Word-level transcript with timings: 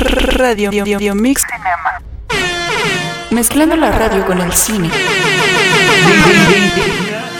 Radio 0.00 0.70
Mix 1.14 1.44
Cinema. 1.50 2.00
Mezclando 3.30 3.74
la 3.74 3.90
radio 3.90 4.24
con 4.24 4.40
el 4.40 4.52
cine. 4.52 4.90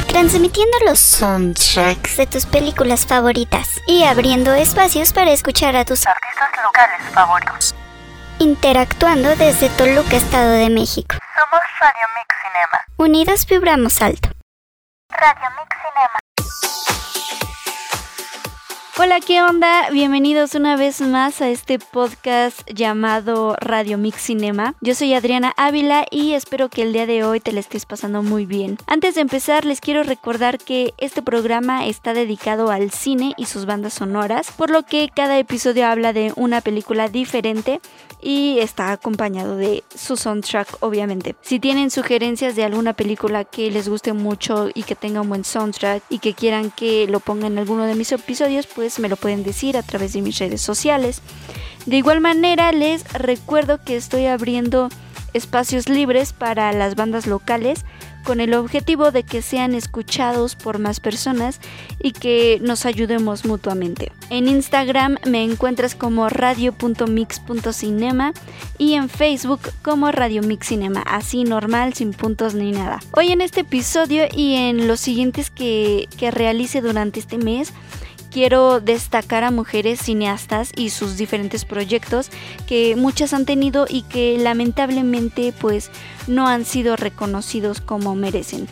Transmitiendo 0.09 0.77
los 0.85 0.99
soundtracks 0.99 2.17
de 2.17 2.27
tus 2.27 2.47
películas 2.47 3.07
favoritas 3.07 3.81
y 3.87 4.03
abriendo 4.03 4.55
espacios 4.55 5.13
para 5.13 5.31
escuchar 5.31 5.77
a 5.77 5.85
tus 5.85 6.05
artistas 6.05 6.51
locales 6.65 7.01
favoritos. 7.15 7.75
Interactuando 8.41 9.37
desde 9.37 9.69
Toluca, 9.71 10.17
Estado 10.17 10.51
de 10.51 10.71
México. 10.71 11.15
Somos 11.37 11.61
Radio 11.81 12.09
Mix 12.17 12.35
Cinema. 12.43 12.85
Unidos 12.97 13.47
vibramos 13.47 14.03
alto. 14.03 14.31
Radio 15.11 15.49
Mix 15.61 15.77
Cinema. 15.77 16.19
Hola, 19.01 19.21
¿qué 19.21 19.41
onda? 19.41 19.91
Bienvenidos 19.91 20.57
una 20.57 20.75
vez 20.75 21.01
más 21.01 21.41
a 21.41 21.49
este 21.49 21.79
podcast 21.79 22.69
llamado 22.69 23.55
Radio 23.61 23.97
Mix 23.97 24.23
Cinema. 24.23 24.75
Yo 24.81 24.97
soy 24.97 25.15
Adriana 25.15 25.55
Ávila 25.57 26.05
y 26.11 26.33
espero 26.33 26.69
que 26.69 26.83
el 26.83 26.93
día 26.93 27.07
de 27.07 27.23
hoy 27.23 27.39
te 27.39 27.53
la 27.53 27.61
estés 27.61 27.87
pasando 27.87 28.25
muy 28.25 28.45
bien. 28.45 28.77
Antes 28.89 29.15
de 29.15 29.21
empezar, 29.21 29.65
les 29.65 29.81
quiero 29.81 30.03
recordar 30.03 30.59
que 30.59 30.95
este 30.99 31.23
programa 31.23 31.87
está 31.87 32.13
dedicado 32.13 32.73
al 32.73 32.91
cine 32.91 33.35
y 33.37 33.45
sus 33.47 33.67
bandas 33.67 33.95
sonoras, 33.95 34.51
por 34.51 34.69
lo 34.69 34.83
que 34.83 35.09
cada 35.15 35.39
episodio 35.39 35.87
habla 35.87 36.13
de 36.13 36.33
una 36.35 36.61
película 36.61 37.07
diferente 37.07 37.81
y 38.21 38.59
está 38.59 38.91
acompañado 38.91 39.57
de 39.57 39.85
su 39.95 40.17
soundtrack, 40.17 40.79
obviamente. 40.81 41.37
Si 41.41 41.61
tienen 41.61 41.93
sugerencias 41.93 42.57
de 42.57 42.65
alguna 42.65 42.95
película 42.95 43.45
que 43.45 43.71
les 43.71 43.89
guste 43.89 44.13
mucho 44.13 44.71
y 44.75 44.83
que 44.83 44.97
tenga 44.97 45.21
un 45.21 45.29
buen 45.29 45.45
soundtrack 45.45 46.03
y 46.09 46.19
que 46.19 46.35
quieran 46.35 46.73
que 46.73 47.07
lo 47.07 47.21
ponga 47.21 47.47
en 47.47 47.59
alguno 47.59 47.85
de 47.85 47.95
mis 47.95 48.11
episodios, 48.11 48.67
pues 48.67 48.88
me 48.99 49.09
lo 49.09 49.17
pueden 49.17 49.43
decir 49.43 49.77
a 49.77 49.83
través 49.83 50.15
de 50.15 50.23
mis 50.23 50.39
redes 50.39 50.61
sociales. 50.61 51.21
De 51.87 51.97
igual 51.97 52.21
manera 52.21 52.73
les 52.73 53.05
recuerdo 53.13 53.83
que 53.85 53.97
estoy 53.97 54.27
abriendo 54.27 54.89
espacios 55.35 55.89
libres 55.89 56.33
para 56.33 56.73
las 56.73 56.97
bandas 56.97 57.27
locales 57.27 57.85
con 58.25 58.41
el 58.41 58.55
objetivo 58.55 59.11
de 59.11 59.23
que 59.23 59.41
sean 59.41 59.75
escuchados 59.75 60.55
por 60.55 60.79
más 60.79 61.01
personas 61.01 61.61
y 61.99 62.13
que 62.13 62.59
nos 62.61 62.85
ayudemos 62.85 63.47
mutuamente. 63.47 64.13
En 64.29 64.49
Instagram 64.49 65.17
me 65.25 65.45
encuentras 65.45 65.95
como 65.95 66.29
radio.mix.cinema 66.29 68.35
y 68.77 68.95
en 68.95 69.09
Facebook 69.09 69.61
como 69.83 70.13
Radio 70.13 70.43
Mix 70.43 70.67
Cinema, 70.67 71.03
así 71.07 71.45
normal, 71.45 71.95
sin 71.95 72.13
puntos 72.13 72.53
ni 72.55 72.73
nada. 72.73 73.01
Hoy 73.13 73.33
en 73.33 73.41
este 73.41 73.61
episodio 73.61 74.25
y 74.31 74.57
en 74.57 74.89
los 74.89 75.01
siguientes 75.01 75.49
que, 75.51 76.07
que 76.19 76.31
realice 76.31 76.83
durante 76.83 77.21
este 77.21 77.39
mes, 77.39 77.73
quiero 78.31 78.81
destacar 78.81 79.45
a 79.45 79.51
mujeres 79.51 80.01
cineastas 80.01 80.73
y 80.77 80.91
sus 80.91 81.17
diferentes 81.17 81.65
proyectos 81.65 82.31
que 82.67 82.97
muchas 82.97 83.33
han 83.33 83.47
tenido 83.47 83.87
y 83.89 84.03
que 84.03 84.39
lamentablemente 84.39 85.53
pues 85.59 85.91
no 86.27 86.49
han 86.49 86.65
sido 86.65 86.97
reconocidos 86.97 87.81
como 87.81 88.15
merecen. 88.15 88.69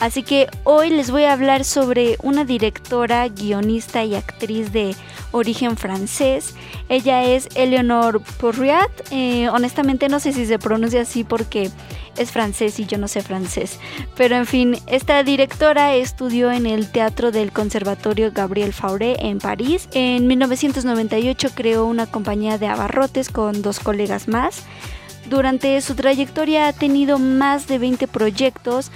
Así 0.00 0.22
que 0.22 0.46
hoy 0.64 0.90
les 0.90 1.10
voy 1.10 1.24
a 1.24 1.32
hablar 1.32 1.64
sobre 1.64 2.16
una 2.22 2.44
directora, 2.44 3.28
guionista 3.28 4.04
y 4.04 4.14
actriz 4.14 4.72
de 4.72 4.94
origen 5.32 5.76
francés. 5.76 6.54
Ella 6.88 7.24
es 7.24 7.48
Eleonore 7.56 8.20
Porriat. 8.38 8.90
Eh, 9.10 9.48
honestamente 9.48 10.08
no 10.08 10.20
sé 10.20 10.32
si 10.32 10.46
se 10.46 10.58
pronuncia 10.58 11.02
así 11.02 11.24
porque 11.24 11.70
es 12.16 12.30
francés 12.30 12.78
y 12.78 12.86
yo 12.86 12.96
no 12.96 13.08
sé 13.08 13.22
francés. 13.22 13.78
Pero 14.16 14.36
en 14.36 14.46
fin, 14.46 14.78
esta 14.86 15.22
directora 15.24 15.94
estudió 15.94 16.52
en 16.52 16.66
el 16.66 16.90
Teatro 16.90 17.32
del 17.32 17.50
Conservatorio 17.52 18.30
Gabriel 18.32 18.72
Fauré 18.72 19.16
en 19.18 19.38
París. 19.38 19.88
En 19.92 20.28
1998 20.28 21.50
creó 21.54 21.86
una 21.86 22.06
compañía 22.06 22.56
de 22.56 22.68
abarrotes 22.68 23.30
con 23.30 23.62
dos 23.62 23.80
colegas 23.80 24.28
más. 24.28 24.62
Durante 25.28 25.78
su 25.82 25.94
trayectoria 25.94 26.68
ha 26.68 26.72
tenido 26.72 27.18
más 27.18 27.66
de 27.66 27.78
20 27.78 28.08
proyectos, 28.08 28.90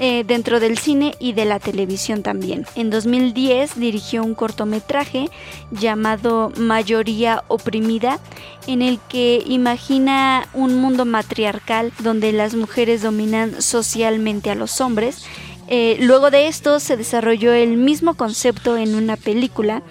eh, 0.00 0.24
dentro 0.24 0.60
del 0.60 0.78
cine 0.78 1.14
y 1.18 1.32
de 1.32 1.44
la 1.44 1.58
televisión 1.58 2.22
también. 2.22 2.66
En 2.74 2.90
2010 2.90 3.78
dirigió 3.78 4.22
un 4.22 4.34
cortometraje 4.34 5.28
llamado 5.70 6.52
Mayoría 6.56 7.44
Oprimida, 7.48 8.20
en 8.66 8.82
el 8.82 9.00
que 9.08 9.42
imagina 9.46 10.48
un 10.54 10.80
mundo 10.80 11.04
matriarcal 11.04 11.92
donde 11.98 12.32
las 12.32 12.54
mujeres 12.54 13.02
dominan 13.02 13.60
socialmente 13.60 14.50
a 14.50 14.54
los 14.54 14.80
hombres. 14.80 15.24
Eh, 15.68 15.98
luego 16.00 16.30
de 16.30 16.48
esto 16.48 16.80
se 16.80 16.96
desarrolló 16.96 17.52
el 17.52 17.76
mismo 17.76 18.14
concepto 18.14 18.76
en 18.76 18.94
una 18.94 19.16
película 19.16 19.82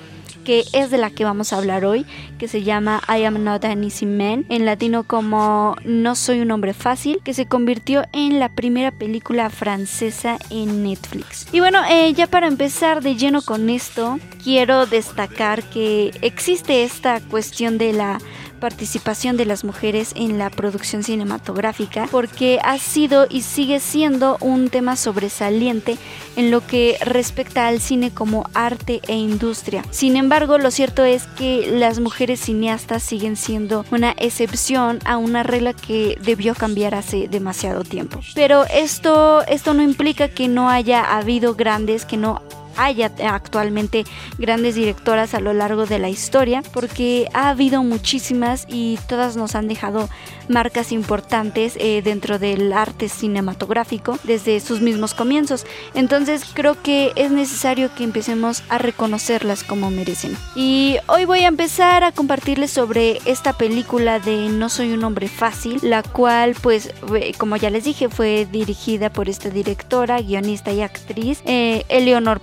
que 0.48 0.64
es 0.72 0.90
de 0.92 0.98
la 0.98 1.10
que 1.10 1.26
vamos 1.26 1.52
a 1.52 1.58
hablar 1.58 1.84
hoy, 1.84 2.06
que 2.40 2.48
se 2.48 2.64
llama 2.64 3.02
I 3.10 3.26
Am 3.26 3.44
Not 3.44 3.66
an 3.66 3.84
Easy 3.84 4.06
Man, 4.06 4.46
en 4.48 4.64
latino 4.64 5.04
como 5.04 5.76
No 5.84 6.16
Soy 6.16 6.40
un 6.40 6.52
hombre 6.52 6.74
fácil, 6.74 7.20
que 7.22 7.34
se 7.34 7.48
convirtió 7.48 8.06
en 8.14 8.40
la 8.40 8.48
primera 8.48 8.92
película 8.92 9.50
francesa 9.50 10.38
en 10.50 10.84
Netflix. 10.84 11.48
Y 11.52 11.60
bueno, 11.60 11.82
eh, 11.90 12.14
ya 12.14 12.28
para 12.28 12.48
empezar 12.48 13.02
de 13.02 13.18
lleno 13.18 13.42
con 13.42 13.70
esto, 13.70 14.22
quiero 14.42 14.86
destacar 14.86 15.64
que 15.64 16.12
existe 16.22 16.86
esta 16.86 17.20
cuestión 17.20 17.78
de 17.78 17.92
la 17.92 18.20
participación 18.58 19.38
de 19.38 19.46
las 19.46 19.64
mujeres 19.64 20.12
en 20.16 20.38
la 20.38 20.50
producción 20.50 21.04
cinematográfica 21.04 22.08
porque 22.12 22.60
ha 22.64 22.78
sido 22.78 23.28
y 23.30 23.42
sigue 23.42 23.80
siendo 23.80 24.38
un 24.42 24.70
tema 24.70 24.96
sobresaliente 24.96 25.98
en 26.36 26.52
lo 26.52 26.66
que 26.66 26.98
respecta 27.02 27.68
al 27.68 27.80
cine 27.80 28.12
como 28.12 28.50
arte 28.54 29.02
e 29.08 29.16
industria. 29.16 29.84
Sin 29.92 30.16
embargo, 30.18 30.58
lo 30.58 30.72
cierto 30.72 31.06
es 31.06 31.26
que 31.38 31.70
las 31.72 32.00
mujeres 32.00 32.40
cineastas 32.40 33.04
siguen 33.04 33.36
siendo 33.36 33.86
una 33.92 34.14
excepción 34.18 35.00
a 35.06 35.18
una 35.18 35.44
regla 35.44 35.74
que 35.74 36.18
debió 36.22 36.56
cambiar 36.56 36.96
hace 36.96 37.28
demasiado 37.28 37.84
tiempo. 37.84 38.20
Pero 38.36 38.66
esto, 38.66 39.46
esto 39.48 39.74
no 39.74 39.82
implica 39.82 40.30
que 40.30 40.48
no 40.48 40.70
haya 40.70 41.18
habido 41.18 41.56
grandes, 41.56 42.06
que 42.06 42.18
no 42.18 42.42
haya 42.78 43.12
actualmente 43.30 44.06
grandes 44.38 44.76
directoras 44.76 45.34
a 45.34 45.40
lo 45.40 45.54
largo 45.54 45.86
de 45.86 46.00
la 46.00 46.10
historia, 46.10 46.62
porque 46.74 47.28
ha 47.34 47.50
habido 47.50 47.84
muchísimas 47.84 48.66
y 48.70 48.98
todas 49.08 49.36
nos 49.36 49.56
han 49.56 49.68
dejado 49.68 50.10
marcas 50.50 50.92
importantes 50.92 51.76
eh, 51.80 52.02
dentro 52.04 52.40
del 52.40 52.72
arte 52.74 53.10
cinematográfico 53.10 54.18
desde 54.24 54.60
sus 54.60 54.82
mismos 54.82 55.14
comienzos. 55.14 55.66
Entonces 55.94 56.46
creo 56.54 56.82
que 56.82 57.12
es 57.16 57.32
necesario 57.32 57.94
que 57.94 58.04
empecemos 58.04 58.64
a 58.70 58.78
reconocerlas 58.78 59.64
como 59.64 59.92
merecen. 59.92 60.38
Y 60.56 60.98
hoy 61.08 61.26
voy 61.26 61.40
a 61.40 61.48
empezar 61.48 62.04
a 62.04 62.12
compartirles 62.12 62.72
sobre 62.72 63.20
esta 63.26 63.54
película 63.54 64.20
de 64.20 64.50
No 64.50 64.70
soy 64.70 64.94
un 64.94 65.04
hombre 65.04 65.28
fácil, 65.28 65.80
la 65.82 66.04
cual 66.04 66.56
pues 66.62 66.94
como 67.38 67.58
ya 67.58 67.70
les 67.70 67.84
dije 67.84 68.10
fue 68.10 68.48
dirigida 68.52 69.10
por 69.10 69.30
esta 69.30 69.50
directora, 69.50 70.22
guionista 70.22 70.72
y 70.72 70.82
actriz 70.82 71.42
eh, 71.46 71.84
Eleonor 71.90 72.40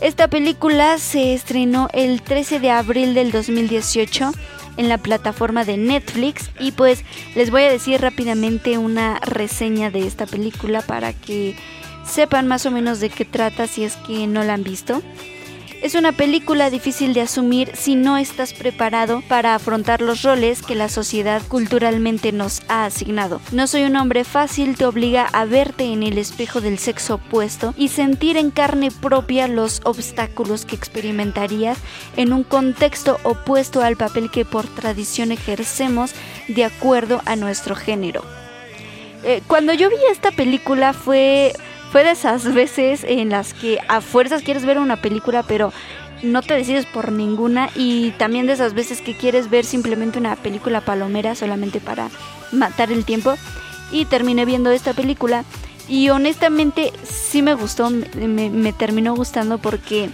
Esta 0.00 0.28
película 0.28 0.98
se 0.98 1.34
estrenó 1.34 1.88
el 1.92 2.22
13 2.22 2.60
de 2.60 2.70
abril 2.70 3.12
del 3.14 3.32
2018 3.32 4.30
en 4.76 4.88
la 4.88 4.98
plataforma 4.98 5.64
de 5.64 5.76
Netflix 5.76 6.50
y 6.60 6.70
pues 6.70 7.02
les 7.34 7.50
voy 7.50 7.62
a 7.62 7.70
decir 7.70 8.00
rápidamente 8.00 8.78
una 8.78 9.18
reseña 9.18 9.90
de 9.90 10.06
esta 10.06 10.26
película 10.26 10.80
para 10.80 11.12
que 11.12 11.56
sepan 12.06 12.46
más 12.46 12.66
o 12.66 12.70
menos 12.70 13.00
de 13.00 13.10
qué 13.10 13.24
trata 13.24 13.66
si 13.66 13.82
es 13.82 13.96
que 13.96 14.28
no 14.28 14.44
la 14.44 14.54
han 14.54 14.62
visto. 14.62 15.02
Es 15.80 15.94
una 15.94 16.10
película 16.10 16.70
difícil 16.70 17.14
de 17.14 17.20
asumir 17.20 17.70
si 17.76 17.94
no 17.94 18.16
estás 18.16 18.52
preparado 18.52 19.22
para 19.28 19.54
afrontar 19.54 20.00
los 20.00 20.22
roles 20.22 20.60
que 20.60 20.74
la 20.74 20.88
sociedad 20.88 21.40
culturalmente 21.46 22.32
nos 22.32 22.62
ha 22.66 22.84
asignado. 22.84 23.40
No 23.52 23.68
soy 23.68 23.84
un 23.84 23.94
hombre 23.94 24.24
fácil 24.24 24.76
te 24.76 24.86
obliga 24.86 25.26
a 25.32 25.44
verte 25.44 25.84
en 25.84 26.02
el 26.02 26.18
espejo 26.18 26.60
del 26.60 26.80
sexo 26.80 27.14
opuesto 27.14 27.74
y 27.76 27.88
sentir 27.88 28.36
en 28.36 28.50
carne 28.50 28.90
propia 28.90 29.46
los 29.46 29.80
obstáculos 29.84 30.66
que 30.66 30.74
experimentarías 30.74 31.78
en 32.16 32.32
un 32.32 32.42
contexto 32.42 33.20
opuesto 33.22 33.80
al 33.80 33.96
papel 33.96 34.32
que 34.32 34.44
por 34.44 34.66
tradición 34.66 35.30
ejercemos 35.30 36.12
de 36.48 36.64
acuerdo 36.64 37.22
a 37.24 37.36
nuestro 37.36 37.76
género. 37.76 38.24
Eh, 39.22 39.42
cuando 39.46 39.72
yo 39.74 39.88
vi 39.90 39.96
esta 40.10 40.32
película 40.32 40.92
fue 40.92 41.52
fue 41.90 42.04
de 42.04 42.10
esas 42.12 42.52
veces 42.54 43.04
en 43.04 43.30
las 43.30 43.54
que 43.54 43.78
a 43.88 44.00
fuerzas 44.00 44.42
quieres 44.42 44.64
ver 44.64 44.78
una 44.78 44.96
película, 44.96 45.42
pero 45.42 45.72
no 46.22 46.42
te 46.42 46.54
decides 46.54 46.86
por 46.86 47.12
ninguna. 47.12 47.70
Y 47.74 48.10
también 48.12 48.46
de 48.46 48.52
esas 48.52 48.74
veces 48.74 49.00
que 49.00 49.16
quieres 49.16 49.50
ver 49.50 49.64
simplemente 49.64 50.18
una 50.18 50.36
película 50.36 50.80
palomera 50.80 51.34
solamente 51.34 51.80
para 51.80 52.10
matar 52.52 52.92
el 52.92 53.04
tiempo. 53.04 53.34
Y 53.90 54.04
terminé 54.04 54.44
viendo 54.44 54.70
esta 54.70 54.92
película. 54.92 55.44
Y 55.88 56.10
honestamente 56.10 56.92
sí 57.02 57.40
me 57.40 57.54
gustó, 57.54 57.88
me, 57.90 58.50
me 58.50 58.72
terminó 58.74 59.14
gustando 59.14 59.56
porque 59.56 60.10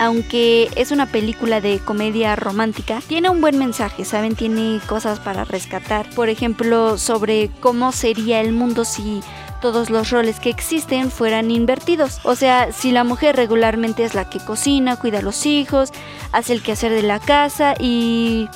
aunque 0.00 0.68
es 0.74 0.90
una 0.90 1.06
película 1.06 1.60
de 1.60 1.78
comedia 1.78 2.34
romántica, 2.34 3.00
tiene 3.06 3.30
un 3.30 3.40
buen 3.40 3.56
mensaje, 3.56 4.04
¿saben? 4.04 4.34
Tiene 4.34 4.80
cosas 4.88 5.20
para 5.20 5.44
rescatar. 5.44 6.10
Por 6.10 6.28
ejemplo, 6.28 6.98
sobre 6.98 7.50
cómo 7.60 7.92
sería 7.92 8.40
el 8.40 8.52
mundo 8.52 8.84
si 8.84 9.20
todos 9.62 9.88
los 9.88 10.10
roles 10.10 10.40
que 10.40 10.50
existen 10.50 11.10
fueran 11.10 11.50
invertidos. 11.50 12.20
O 12.24 12.34
sea, 12.34 12.72
si 12.72 12.92
la 12.92 13.04
mujer 13.04 13.36
regularmente 13.36 14.04
es 14.04 14.14
la 14.14 14.28
que 14.28 14.40
cocina, 14.40 14.96
cuida 14.96 15.20
a 15.20 15.22
los 15.22 15.46
hijos, 15.46 15.90
hace 16.32 16.52
el 16.52 16.62
quehacer 16.62 16.92
de 16.92 17.02
la 17.02 17.20
casa 17.20 17.74
y 17.78 18.48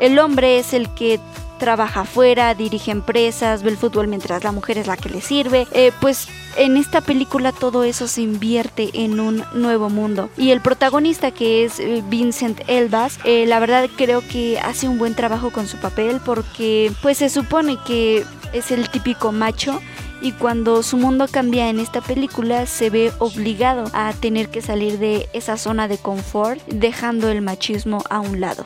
el 0.00 0.18
hombre 0.18 0.58
es 0.58 0.74
el 0.74 0.88
que 0.94 1.20
trabaja 1.58 2.00
afuera, 2.00 2.54
dirige 2.54 2.90
empresas, 2.90 3.62
ve 3.62 3.70
el 3.70 3.76
fútbol 3.76 4.08
mientras 4.08 4.42
la 4.42 4.52
mujer 4.52 4.78
es 4.78 4.86
la 4.86 4.96
que 4.96 5.08
le 5.08 5.20
sirve. 5.20 5.66
Eh, 5.72 5.92
pues 6.00 6.28
en 6.56 6.76
esta 6.76 7.00
película 7.00 7.52
todo 7.52 7.84
eso 7.84 8.08
se 8.08 8.22
invierte 8.22 8.90
en 8.92 9.20
un 9.20 9.44
nuevo 9.54 9.90
mundo. 9.90 10.30
Y 10.36 10.50
el 10.50 10.60
protagonista 10.60 11.30
que 11.30 11.64
es 11.64 11.78
eh, 11.78 12.02
Vincent 12.08 12.62
Elvas, 12.68 13.18
eh, 13.24 13.46
la 13.46 13.60
verdad 13.60 13.88
creo 13.96 14.22
que 14.26 14.58
hace 14.58 14.88
un 14.88 14.98
buen 14.98 15.14
trabajo 15.14 15.50
con 15.50 15.66
su 15.68 15.78
papel 15.78 16.20
porque 16.24 16.92
pues 17.02 17.18
se 17.18 17.28
supone 17.28 17.78
que 17.86 18.24
es 18.52 18.70
el 18.70 18.88
típico 18.88 19.32
macho 19.32 19.80
y 20.20 20.32
cuando 20.32 20.82
su 20.82 20.96
mundo 20.96 21.26
cambia 21.30 21.68
en 21.68 21.78
esta 21.78 22.00
película 22.00 22.66
se 22.66 22.90
ve 22.90 23.12
obligado 23.18 23.90
a 23.92 24.12
tener 24.12 24.48
que 24.48 24.62
salir 24.62 24.98
de 24.98 25.28
esa 25.32 25.56
zona 25.56 25.88
de 25.88 25.98
confort 25.98 26.60
dejando 26.66 27.30
el 27.30 27.42
machismo 27.42 28.02
a 28.10 28.20
un 28.20 28.40
lado. 28.40 28.64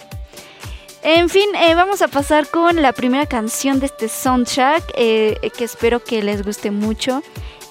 En 1.03 1.29
fin, 1.29 1.49
eh, 1.55 1.75
vamos 1.75 2.03
a 2.03 2.09
pasar 2.09 2.49
con 2.49 2.83
la 2.83 2.93
primera 2.93 3.27
canción 3.27 3.81
de 3.81 3.87
este 3.87 4.09
soundtrack 4.09 4.83
eh, 4.95 5.51
que 5.57 5.65
espero 5.65 6.03
que 6.03 6.23
les 6.23 6.45
guste 6.45 6.71
mucho 6.71 7.23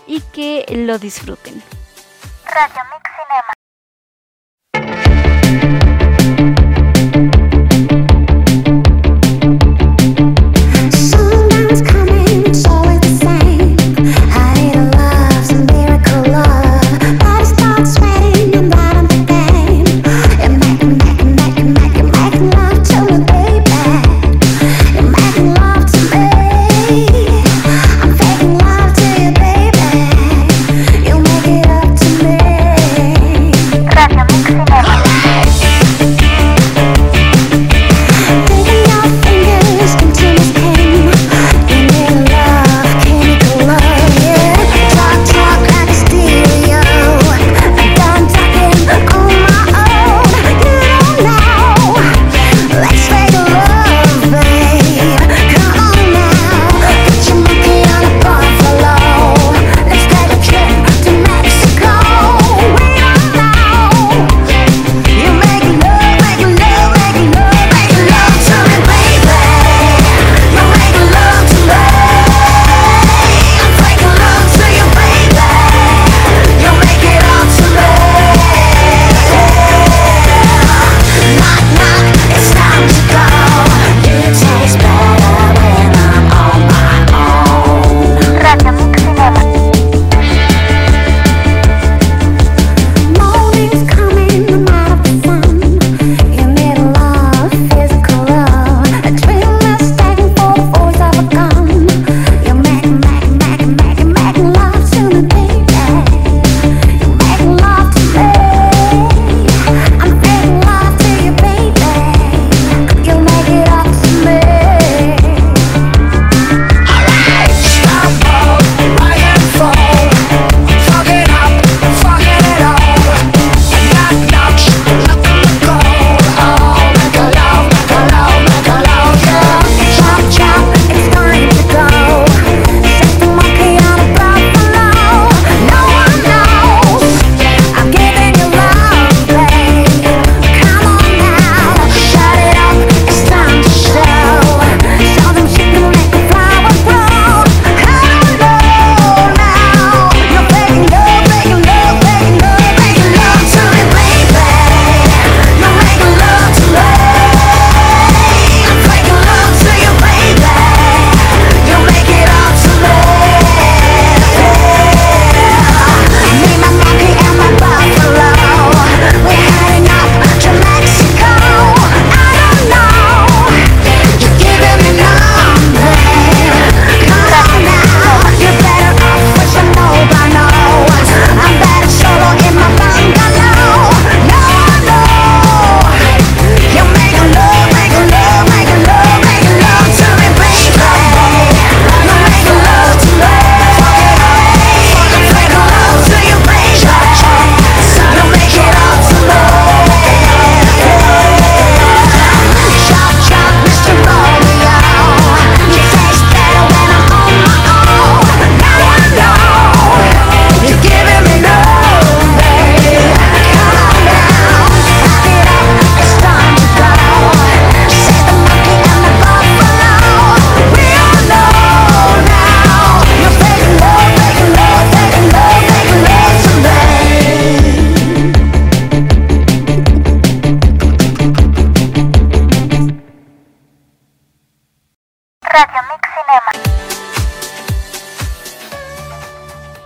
y 0.08 0.22
que 0.22 0.66
lo 0.70 0.98
disfruten. 0.98 1.62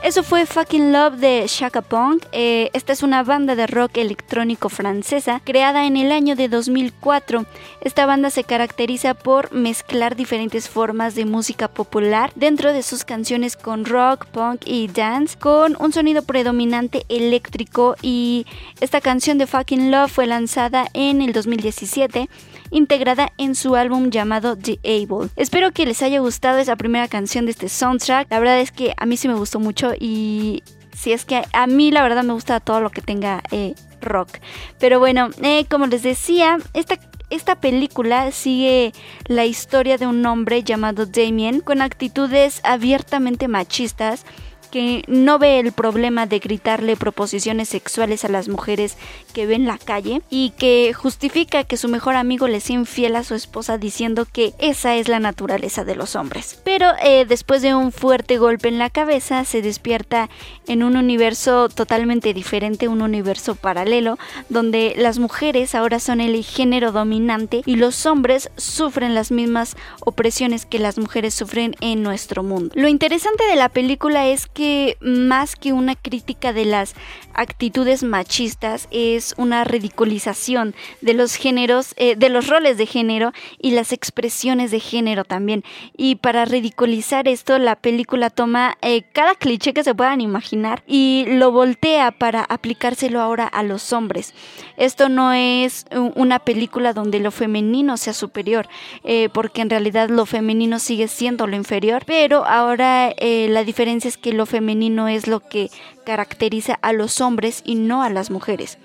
Eso 0.03 0.23
fue 0.23 0.45
Fucking 0.45 0.91
Love 0.91 1.17
de 1.17 1.45
Shaka 1.47 1.81
Punk. 1.81 2.25
Eh, 2.33 2.69
esta 2.73 2.91
es 2.91 3.01
una 3.01 3.23
banda 3.23 3.55
de 3.55 3.65
rock 3.65 3.97
electrónico 3.97 4.67
francesa 4.67 5.39
creada 5.43 5.85
en 5.85 5.95
el 5.95 6.11
año 6.11 6.35
de 6.35 6.49
2004. 6.49 7.45
Esta 7.79 8.05
banda 8.05 8.29
se 8.31 8.43
caracteriza 8.43 9.13
por 9.13 9.53
mezclar 9.53 10.15
diferentes 10.15 10.67
formas 10.67 11.15
de 11.15 11.25
música 11.25 11.67
popular 11.67 12.31
dentro 12.35 12.73
de 12.73 12.83
sus 12.83 13.05
canciones 13.05 13.55
con 13.55 13.85
rock, 13.85 14.25
punk 14.25 14.63
y 14.65 14.87
dance, 14.87 15.37
con 15.37 15.77
un 15.79 15.93
sonido 15.93 16.23
predominante 16.23 17.05
eléctrico 17.07 17.95
y 18.01 18.47
esta 18.81 18.99
canción 18.99 19.37
de 19.37 19.47
Fucking 19.47 19.91
Love 19.91 20.11
fue 20.11 20.25
lanzada 20.25 20.87
en 20.93 21.21
el 21.21 21.31
2017 21.31 22.27
integrada 22.71 23.31
en 23.37 23.55
su 23.55 23.75
álbum 23.75 24.09
llamado 24.09 24.57
The 24.57 24.79
Able. 24.83 25.29
Espero 25.35 25.71
que 25.71 25.85
les 25.85 26.01
haya 26.01 26.19
gustado 26.19 26.57
esa 26.57 26.75
primera 26.75 27.07
canción 27.07 27.45
de 27.45 27.51
este 27.51 27.69
soundtrack. 27.69 28.31
La 28.31 28.39
verdad 28.39 28.59
es 28.59 28.71
que 28.71 28.93
a 28.97 29.05
mí 29.05 29.17
sí 29.17 29.27
me 29.27 29.35
gustó 29.35 29.59
mucho 29.59 29.91
y 29.99 30.63
si 30.93 31.13
es 31.13 31.25
que 31.25 31.43
a 31.53 31.67
mí 31.67 31.91
la 31.91 32.03
verdad 32.03 32.23
me 32.23 32.33
gusta 32.33 32.59
todo 32.59 32.81
lo 32.81 32.89
que 32.89 33.01
tenga 33.01 33.43
eh, 33.51 33.75
rock. 34.01 34.39
Pero 34.79 34.99
bueno, 34.99 35.29
eh, 35.41 35.65
como 35.69 35.85
les 35.85 36.03
decía, 36.03 36.57
esta 36.73 36.97
esta 37.31 37.55
película 37.55 38.29
sigue 38.31 38.91
la 39.25 39.45
historia 39.45 39.97
de 39.97 40.05
un 40.05 40.23
hombre 40.25 40.63
llamado 40.63 41.05
Damien 41.05 41.61
con 41.61 41.81
actitudes 41.81 42.59
abiertamente 42.65 43.47
machistas 43.47 44.25
que 44.71 45.03
no 45.07 45.37
ve 45.37 45.59
el 45.59 45.71
problema 45.71 46.25
de 46.25 46.39
gritarle 46.39 46.95
proposiciones 46.95 47.69
sexuales 47.69 48.25
a 48.25 48.29
las 48.29 48.47
mujeres 48.47 48.97
que 49.33 49.45
ve 49.45 49.55
en 49.55 49.67
la 49.67 49.77
calle 49.77 50.21
y 50.29 50.51
que 50.57 50.93
justifica 50.93 51.63
que 51.63 51.77
su 51.77 51.89
mejor 51.89 52.15
amigo 52.15 52.47
le 52.47 52.59
sea 52.59 52.77
infiel 52.77 53.15
a 53.15 53.23
su 53.23 53.35
esposa 53.35 53.77
diciendo 53.77 54.25
que 54.31 54.53
esa 54.59 54.95
es 54.95 55.07
la 55.07 55.19
naturaleza 55.19 55.83
de 55.83 55.95
los 55.95 56.15
hombres. 56.15 56.59
Pero 56.63 56.87
eh, 57.03 57.25
después 57.25 57.61
de 57.61 57.75
un 57.75 57.91
fuerte 57.91 58.37
golpe 58.37 58.69
en 58.69 58.79
la 58.79 58.89
cabeza 58.89 59.43
se 59.45 59.61
despierta 59.61 60.29
en 60.67 60.83
un 60.83 60.95
universo 60.95 61.69
totalmente 61.69 62.33
diferente, 62.33 62.87
un 62.87 63.01
universo 63.01 63.55
paralelo, 63.55 64.17
donde 64.49 64.93
las 64.97 65.19
mujeres 65.19 65.75
ahora 65.75 65.99
son 65.99 66.21
el 66.21 66.43
género 66.43 66.91
dominante 66.91 67.61
y 67.65 67.75
los 67.75 68.05
hombres 68.05 68.49
sufren 68.55 69.15
las 69.15 69.31
mismas 69.31 69.75
opresiones 70.05 70.65
que 70.65 70.79
las 70.79 70.97
mujeres 70.97 71.33
sufren 71.33 71.75
en 71.81 72.03
nuestro 72.03 72.43
mundo. 72.43 72.73
Lo 72.75 72.87
interesante 72.87 73.43
de 73.45 73.55
la 73.55 73.69
película 73.69 74.27
es 74.27 74.47
que 74.47 74.60
más 75.01 75.55
que 75.55 75.73
una 75.73 75.95
crítica 75.95 76.53
de 76.53 76.65
las 76.65 76.95
actitudes 77.33 78.03
machistas 78.03 78.87
es 78.91 79.33
una 79.37 79.63
ridiculización 79.63 80.75
de 81.01 81.13
los 81.13 81.35
géneros, 81.35 81.93
eh, 81.97 82.15
de 82.15 82.29
los 82.29 82.47
roles 82.47 82.77
de 82.77 82.85
género 82.85 83.31
y 83.59 83.71
las 83.71 83.91
expresiones 83.91 84.71
de 84.71 84.79
género 84.79 85.23
también. 85.23 85.63
Y 85.95 86.15
para 86.15 86.45
ridiculizar 86.45 87.27
esto, 87.27 87.57
la 87.57 87.75
película 87.75 88.29
toma 88.29 88.77
eh, 88.81 89.03
cada 89.13 89.35
cliché 89.35 89.73
que 89.73 89.83
se 89.83 89.95
puedan 89.95 90.21
imaginar 90.21 90.83
y 90.87 91.25
lo 91.27 91.51
voltea 91.51 92.11
para 92.11 92.43
aplicárselo 92.43 93.21
ahora 93.21 93.47
a 93.47 93.63
los 93.63 93.93
hombres. 93.93 94.33
Esto 94.77 95.09
no 95.09 95.33
es 95.33 95.85
una 96.15 96.39
película 96.39 96.93
donde 96.93 97.19
lo 97.19 97.31
femenino 97.31 97.97
sea 97.97 98.13
superior, 98.13 98.67
eh, 99.03 99.29
porque 99.31 99.61
en 99.61 99.69
realidad 99.69 100.09
lo 100.09 100.25
femenino 100.25 100.79
sigue 100.79 101.07
siendo 101.07 101.45
lo 101.47 101.55
inferior, 101.55 102.03
pero 102.05 102.45
ahora 102.45 103.13
la 103.21 103.63
diferencia 103.63 104.07
es 104.07 104.17
que 104.17 104.33
lo 104.33 104.45
femenino 104.51 105.07
es 105.07 105.27
lo 105.27 105.39
que 105.39 105.71
caracteriza 106.05 106.77
a 106.81 106.93
los 106.93 107.21
hombres 107.21 107.63
y 107.65 107.75
no 107.75 108.03
a 108.03 108.09
las 108.09 108.29
mujeres. 108.29 108.77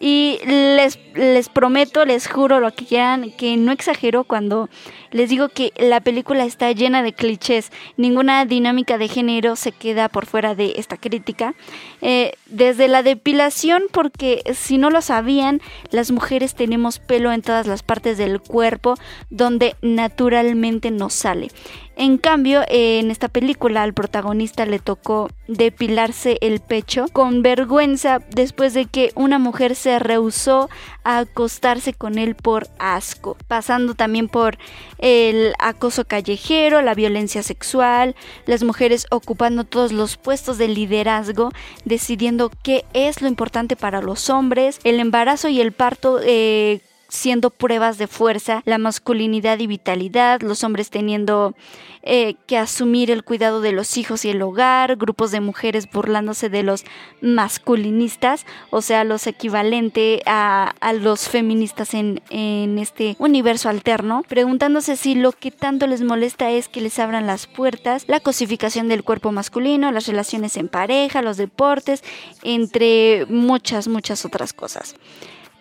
Y 0.00 0.38
les, 0.44 0.98
les 1.14 1.48
prometo, 1.48 2.04
les 2.04 2.26
juro 2.26 2.58
lo 2.58 2.72
que 2.74 2.84
quieran, 2.84 3.30
que 3.30 3.56
no 3.56 3.70
exagero 3.70 4.24
cuando 4.24 4.68
les 5.12 5.30
digo 5.30 5.48
que 5.48 5.72
la 5.78 6.00
película 6.00 6.44
está 6.44 6.72
llena 6.72 7.04
de 7.04 7.12
clichés. 7.12 7.70
Ninguna 7.96 8.44
dinámica 8.44 8.98
de 8.98 9.06
género 9.06 9.54
se 9.54 9.70
queda 9.70 10.08
por 10.08 10.26
fuera 10.26 10.56
de 10.56 10.74
esta 10.78 10.96
crítica. 10.96 11.54
Eh, 12.02 12.32
desde 12.46 12.88
la 12.88 13.04
depilación, 13.04 13.84
porque 13.92 14.42
si 14.54 14.76
no 14.76 14.90
lo 14.90 15.00
sabían, 15.00 15.60
las 15.92 16.10
mujeres 16.10 16.56
tenemos 16.56 16.98
pelo 16.98 17.30
en 17.30 17.42
todas 17.42 17.68
las 17.68 17.84
partes 17.84 18.18
del 18.18 18.40
cuerpo 18.40 18.96
donde 19.30 19.76
naturalmente 19.82 20.90
nos 20.90 21.14
sale. 21.14 21.52
En 21.96 22.18
cambio, 22.18 22.62
en 22.68 23.12
esta 23.12 23.28
película 23.28 23.84
al 23.84 23.94
protagonista 23.94 24.66
le 24.66 24.80
tocó 24.80 25.30
depilarse 25.46 26.38
el 26.40 26.58
pecho 26.58 27.06
con 27.12 27.42
vergüenza 27.42 28.18
después 28.30 28.74
de 28.74 28.86
que 28.86 29.12
una 29.14 29.38
mujer 29.38 29.76
se 29.76 30.00
rehusó 30.00 30.68
a 31.04 31.18
acostarse 31.18 31.92
con 31.92 32.18
él 32.18 32.34
por 32.34 32.66
asco, 32.80 33.36
pasando 33.46 33.94
también 33.94 34.26
por 34.26 34.58
el 34.98 35.52
acoso 35.60 36.04
callejero, 36.04 36.82
la 36.82 36.94
violencia 36.94 37.44
sexual, 37.44 38.16
las 38.46 38.64
mujeres 38.64 39.06
ocupando 39.12 39.62
todos 39.62 39.92
los 39.92 40.16
puestos 40.16 40.58
de 40.58 40.66
liderazgo, 40.66 41.52
decidiendo 41.84 42.50
qué 42.64 42.84
es 42.92 43.22
lo 43.22 43.28
importante 43.28 43.76
para 43.76 44.02
los 44.02 44.30
hombres, 44.30 44.80
el 44.82 44.98
embarazo 44.98 45.48
y 45.48 45.60
el 45.60 45.70
parto. 45.70 46.18
Eh, 46.22 46.80
siendo 47.14 47.50
pruebas 47.50 47.96
de 47.96 48.06
fuerza, 48.06 48.62
la 48.64 48.78
masculinidad 48.78 49.58
y 49.60 49.66
vitalidad, 49.66 50.42
los 50.42 50.64
hombres 50.64 50.90
teniendo 50.90 51.54
eh, 52.02 52.34
que 52.46 52.58
asumir 52.58 53.10
el 53.10 53.24
cuidado 53.24 53.62
de 53.62 53.72
los 53.72 53.96
hijos 53.96 54.26
y 54.26 54.30
el 54.30 54.42
hogar, 54.42 54.96
grupos 54.96 55.30
de 55.30 55.40
mujeres 55.40 55.88
burlándose 55.90 56.50
de 56.50 56.62
los 56.62 56.84
masculinistas, 57.22 58.44
o 58.68 58.82
sea, 58.82 59.04
los 59.04 59.26
equivalentes 59.26 60.20
a, 60.26 60.74
a, 60.80 60.92
los 60.92 61.28
feministas 61.28 61.94
en, 61.94 62.20
en 62.28 62.78
este 62.78 63.16
universo 63.18 63.70
alterno, 63.70 64.22
preguntándose 64.28 64.96
si 64.96 65.14
lo 65.14 65.32
que 65.32 65.50
tanto 65.50 65.86
les 65.86 66.02
molesta 66.02 66.50
es 66.50 66.68
que 66.68 66.82
les 66.82 66.98
abran 66.98 67.26
las 67.26 67.46
puertas, 67.46 68.04
la 68.06 68.20
cosificación 68.20 68.88
del 68.88 69.02
cuerpo 69.02 69.32
masculino, 69.32 69.90
las 69.90 70.06
relaciones 70.06 70.58
en 70.58 70.68
pareja, 70.68 71.22
los 71.22 71.38
deportes, 71.38 72.04
entre 72.42 73.24
muchas, 73.30 73.88
muchas 73.88 74.26
otras 74.26 74.52
cosas. 74.52 74.94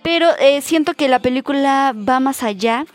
Pero 0.03 0.27
eh, 0.39 0.61
siento 0.61 0.93
que 0.93 1.07
la 1.07 1.19
película 1.19 1.95
va 1.97 2.19
más 2.19 2.43
allá 2.43 2.85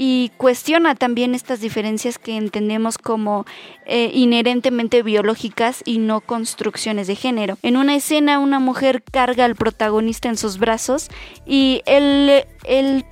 y 0.00 0.30
cuestiona 0.36 0.94
también 0.94 1.34
estas 1.34 1.60
diferencias 1.60 2.18
que 2.20 2.36
entendemos 2.36 2.98
como 2.98 3.46
eh, 3.84 4.12
inherentemente 4.14 5.02
biológicas 5.02 5.82
y 5.84 5.98
no 5.98 6.20
construcciones 6.20 7.08
de 7.08 7.16
género. 7.16 7.58
En 7.62 7.76
una 7.76 7.96
escena 7.96 8.38
una 8.38 8.60
mujer 8.60 9.02
carga 9.02 9.44
al 9.44 9.56
protagonista 9.56 10.28
en 10.28 10.36
sus 10.36 10.58
brazos 10.58 11.08
y 11.46 11.82
él, 11.84 12.44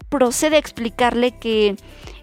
procede 0.08 0.54
a 0.54 0.60
explicarle 0.60 1.32
que 1.32 1.74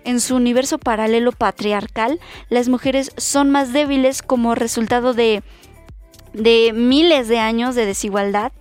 en 0.06 0.22
su 0.22 0.38
universo 0.38 0.77
paralelo 0.77 1.34
patriarcal 1.34 2.22
las 2.48 2.70
mujeres 2.70 3.12
son 3.18 3.50
más 3.50 3.74
débiles 3.74 4.22
como 4.22 4.56
resultado 4.56 5.13
de 5.13 5.44
miles 6.74 7.27
de 7.27 7.39
años 7.39 7.75
de 7.75 7.86
desigualdad 7.86 8.53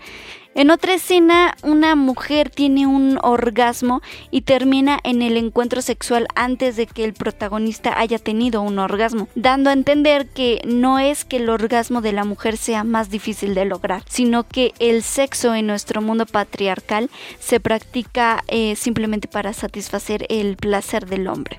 en 0.54 0.70
otra 0.70 0.94
escena, 0.94 1.54
una 1.62 1.96
mujer 1.96 2.50
tiene 2.50 2.86
un 2.86 3.18
orgasmo 3.22 4.02
y 4.30 4.42
termina 4.42 4.98
en 5.02 5.22
el 5.22 5.36
encuentro 5.36 5.80
sexual 5.80 6.26
antes 6.34 6.76
de 6.76 6.86
que 6.86 7.04
el 7.04 7.14
protagonista 7.14 7.98
haya 7.98 8.18
tenido 8.18 8.60
un 8.60 8.78
orgasmo, 8.78 9.28
dando 9.34 9.70
a 9.70 9.72
entender 9.72 10.28
que 10.28 10.60
no 10.66 10.98
es 10.98 11.24
que 11.24 11.36
el 11.36 11.48
orgasmo 11.48 12.02
de 12.02 12.12
la 12.12 12.24
mujer 12.24 12.56
sea 12.56 12.84
más 12.84 13.08
difícil 13.08 13.54
de 13.54 13.64
lograr, 13.64 14.02
sino 14.08 14.46
que 14.46 14.74
el 14.78 15.02
sexo 15.02 15.54
en 15.54 15.66
nuestro 15.66 16.02
mundo 16.02 16.26
patriarcal 16.26 17.10
se 17.40 17.58
practica 17.58 18.44
eh, 18.48 18.76
simplemente 18.76 19.28
para 19.28 19.52
satisfacer 19.52 20.26
el 20.28 20.56
placer 20.56 21.06
del 21.06 21.28
hombre. 21.28 21.58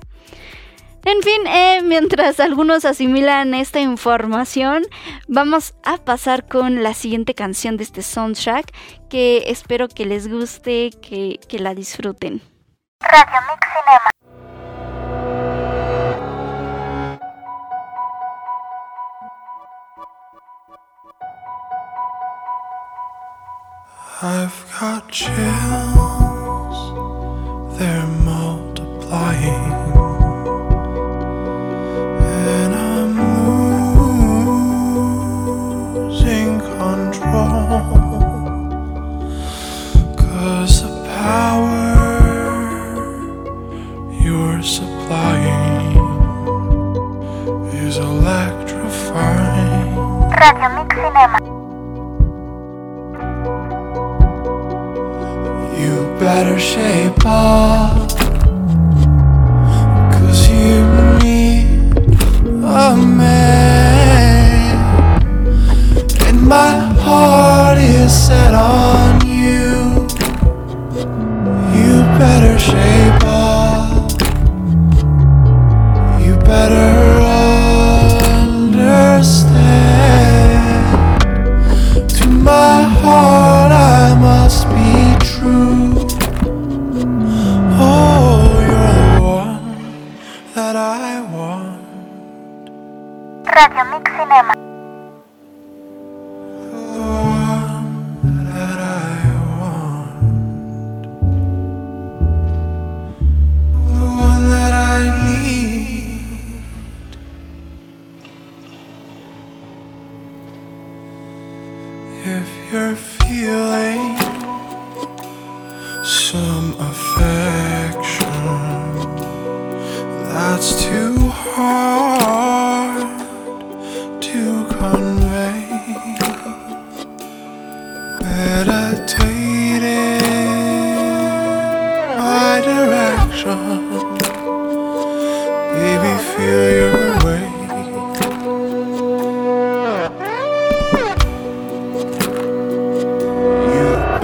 En 1.06 1.20
fin, 1.22 1.46
eh, 1.46 1.80
mientras 1.82 2.40
algunos 2.40 2.86
asimilan 2.86 3.52
esta 3.52 3.78
información, 3.78 4.84
vamos 5.28 5.74
a 5.84 5.98
pasar 5.98 6.48
con 6.48 6.82
la 6.82 6.94
siguiente 6.94 7.34
canción 7.34 7.76
de 7.76 7.84
este 7.84 8.00
soundtrack 8.00 8.72
que 9.10 9.44
espero 9.48 9.88
que 9.88 10.06
les 10.06 10.28
guste, 10.28 10.90
que, 11.02 11.38
que 11.46 11.58
la 11.58 11.74
disfruten. 11.74 12.40
Radio 13.00 13.40
Mix 13.50 13.68
Cinema. 13.68 14.10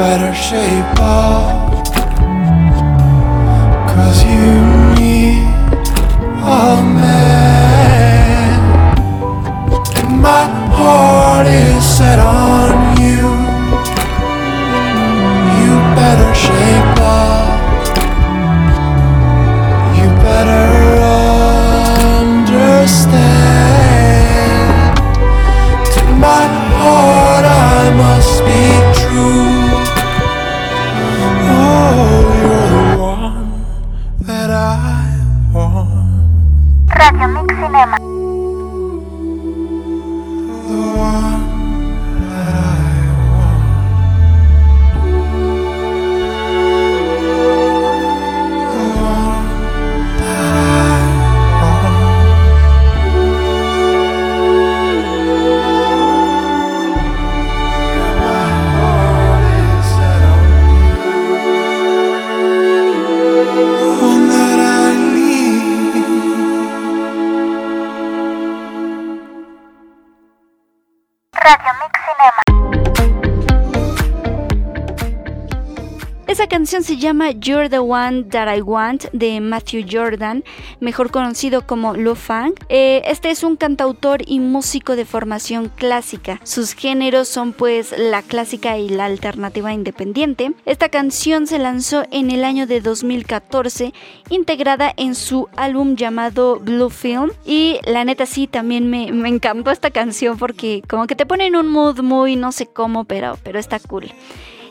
Better 0.00 0.32
shape 0.34 0.98
up, 0.98 1.84
cause 3.92 4.24
you 4.24 4.52
need 4.96 5.44
a 6.40 6.82
man. 7.00 8.60
And 9.98 10.22
my 10.22 10.44
heart 10.72 11.46
is 11.46 11.84
set 11.84 12.18
on 12.18 12.49
canción 76.70 76.84
se 76.84 77.02
llama 77.02 77.32
You're 77.32 77.68
the 77.68 77.80
One 77.80 78.26
That 78.30 78.56
I 78.56 78.60
Want 78.60 79.06
de 79.12 79.40
Matthew 79.40 79.86
Jordan, 79.90 80.44
mejor 80.78 81.10
conocido 81.10 81.66
como 81.66 81.94
Lu 81.94 82.14
Fang. 82.14 82.52
Eh, 82.68 83.02
este 83.06 83.30
es 83.30 83.42
un 83.42 83.56
cantautor 83.56 84.22
y 84.24 84.38
músico 84.38 84.94
de 84.94 85.04
formación 85.04 85.68
clásica. 85.74 86.38
Sus 86.44 86.74
géneros 86.74 87.26
son 87.26 87.54
pues 87.54 87.92
la 87.98 88.22
clásica 88.22 88.78
y 88.78 88.88
la 88.88 89.06
alternativa 89.06 89.72
independiente. 89.72 90.52
Esta 90.64 90.90
canción 90.90 91.48
se 91.48 91.58
lanzó 91.58 92.04
en 92.12 92.30
el 92.30 92.44
año 92.44 92.68
de 92.68 92.80
2014, 92.80 93.92
integrada 94.28 94.94
en 94.96 95.16
su 95.16 95.48
álbum 95.56 95.96
llamado 95.96 96.60
Blue 96.60 96.90
Film. 96.90 97.32
Y 97.44 97.80
la 97.84 98.04
neta 98.04 98.26
sí, 98.26 98.46
también 98.46 98.88
me, 98.88 99.10
me 99.10 99.28
encantó 99.28 99.72
esta 99.72 99.90
canción 99.90 100.38
porque 100.38 100.84
como 100.88 101.08
que 101.08 101.16
te 101.16 101.26
pone 101.26 101.46
en 101.46 101.56
un 101.56 101.66
mood 101.66 101.98
muy 102.00 102.36
no 102.36 102.52
sé 102.52 102.66
cómo, 102.66 103.06
pero, 103.06 103.36
pero 103.42 103.58
está 103.58 103.80
cool. 103.80 104.12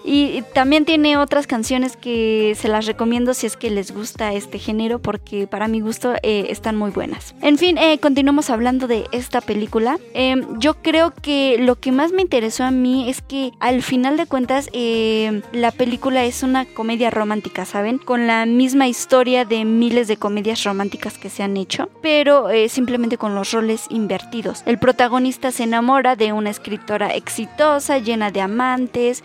Y 0.03 0.43
también 0.53 0.85
tiene 0.85 1.17
otras 1.17 1.47
canciones 1.47 1.97
que 1.97 2.55
se 2.57 2.67
las 2.67 2.85
recomiendo 2.85 3.33
si 3.33 3.47
es 3.47 3.57
que 3.57 3.69
les 3.69 3.91
gusta 3.91 4.33
este 4.33 4.59
género, 4.59 4.99
porque 4.99 5.47
para 5.47 5.67
mi 5.67 5.81
gusto 5.81 6.13
eh, 6.23 6.47
están 6.49 6.75
muy 6.75 6.91
buenas. 6.91 7.35
En 7.41 7.57
fin, 7.57 7.77
eh, 7.77 7.99
continuamos 7.99 8.49
hablando 8.49 8.88
de 8.88 9.05
esta 9.12 9.41
película. 9.41 9.99
Eh, 10.13 10.35
yo 10.57 10.75
creo 10.75 11.13
que 11.21 11.57
lo 11.59 11.79
que 11.79 11.91
más 11.91 12.12
me 12.12 12.21
interesó 12.21 12.63
a 12.63 12.71
mí 12.71 13.09
es 13.09 13.21
que 13.21 13.51
al 13.59 13.83
final 13.83 14.17
de 14.17 14.25
cuentas 14.25 14.69
eh, 14.73 15.41
la 15.51 15.71
película 15.71 16.23
es 16.25 16.43
una 16.43 16.65
comedia 16.65 17.09
romántica, 17.09 17.65
¿saben? 17.65 17.97
Con 17.97 18.27
la 18.27 18.45
misma 18.45 18.88
historia 18.88 19.45
de 19.45 19.65
miles 19.65 20.07
de 20.07 20.17
comedias 20.17 20.63
románticas 20.63 21.17
que 21.17 21.29
se 21.29 21.43
han 21.43 21.57
hecho, 21.57 21.89
pero 22.01 22.49
eh, 22.49 22.69
simplemente 22.69 23.17
con 23.17 23.35
los 23.35 23.51
roles 23.51 23.85
invertidos. 23.89 24.63
El 24.65 24.79
protagonista 24.79 25.51
se 25.51 25.63
enamora 25.63 26.15
de 26.15 26.33
una 26.33 26.49
escritora 26.49 27.13
exitosa, 27.13 27.97
llena 27.97 28.31
de 28.31 28.41
amantes, 28.41 29.23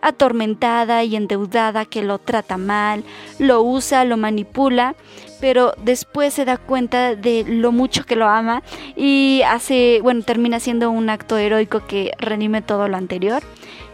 atormentada 0.00 1.04
y 1.04 1.16
endeudada 1.16 1.84
que 1.84 2.02
lo 2.02 2.18
trata 2.18 2.56
mal, 2.56 3.04
lo 3.38 3.62
usa, 3.62 4.04
lo 4.04 4.16
manipula, 4.16 4.94
pero 5.40 5.74
después 5.82 6.34
se 6.34 6.44
da 6.44 6.56
cuenta 6.56 7.14
de 7.14 7.44
lo 7.46 7.72
mucho 7.72 8.04
que 8.04 8.16
lo 8.16 8.26
ama 8.26 8.62
y 8.96 9.42
hace, 9.46 10.00
bueno, 10.02 10.22
termina 10.22 10.60
siendo 10.60 10.90
un 10.90 11.10
acto 11.10 11.36
heroico 11.36 11.86
que 11.86 12.12
redime 12.18 12.62
todo 12.62 12.88
lo 12.88 12.96
anterior. 12.96 13.42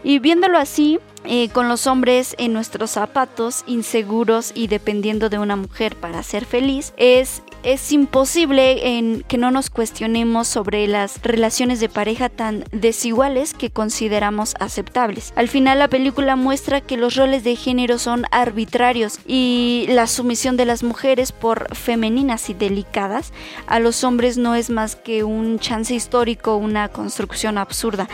Y 0.03 0.19
viéndolo 0.19 0.57
así, 0.57 0.99
eh, 1.25 1.47
con 1.49 1.69
los 1.69 1.87
hombres 1.87 2.35
en 2.37 2.51
nuestros 2.51 2.91
zapatos, 2.91 3.63
inseguros 3.67 4.51
y 4.53 4.67
dependiendo 4.67 5.29
de 5.29 5.39
una 5.39 5.55
mujer 5.55 5.95
para 5.95 6.21
ser 6.23 6.43
feliz, 6.43 6.93
es, 6.97 7.42
es 7.63 7.91
imposible 7.91 8.97
en 8.97 9.23
que 9.27 9.37
no 9.37 9.51
nos 9.51 9.69
cuestionemos 9.69 10.47
sobre 10.47 10.87
las 10.87 11.21
relaciones 11.21 11.79
de 11.79 11.89
pareja 11.89 12.29
tan 12.29 12.65
desiguales 12.71 13.53
que 13.53 13.69
consideramos 13.69 14.53
aceptables. 14.59 15.33
Al 15.35 15.47
final 15.47 15.79
la 15.79 15.87
película 15.87 16.35
muestra 16.35 16.81
que 16.81 16.97
los 16.97 17.15
roles 17.15 17.43
de 17.43 17.55
género 17.55 17.97
son 17.99 18.25
arbitrarios 18.31 19.19
y 19.25 19.85
la 19.89 20.07
sumisión 20.07 20.57
de 20.57 20.65
las 20.65 20.83
mujeres 20.83 21.31
por 21.31 21.73
femeninas 21.75 22.49
y 22.49 22.53
delicadas 22.53 23.33
a 23.67 23.79
los 23.79 24.03
hombres 24.03 24.37
no 24.37 24.55
es 24.55 24.69
más 24.69 24.95
que 24.95 25.23
un 25.23 25.59
chance 25.59 25.93
histórico, 25.93 26.57
una 26.57 26.89
construcción 26.89 27.57
absurda. 27.57 28.07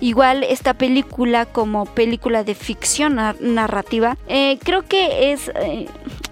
Igual 0.00 0.42
esta 0.44 0.74
película 0.74 1.46
como 1.46 1.86
película 1.86 2.42
de 2.44 2.54
ficción 2.54 3.16
nar- 3.16 3.40
narrativa, 3.40 4.16
eh, 4.26 4.58
creo 4.62 4.82
que 4.82 5.32
es, 5.32 5.48
eh, 5.60 5.86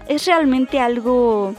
es 0.07 0.25
realmente 0.25 0.79
algo 0.79 1.55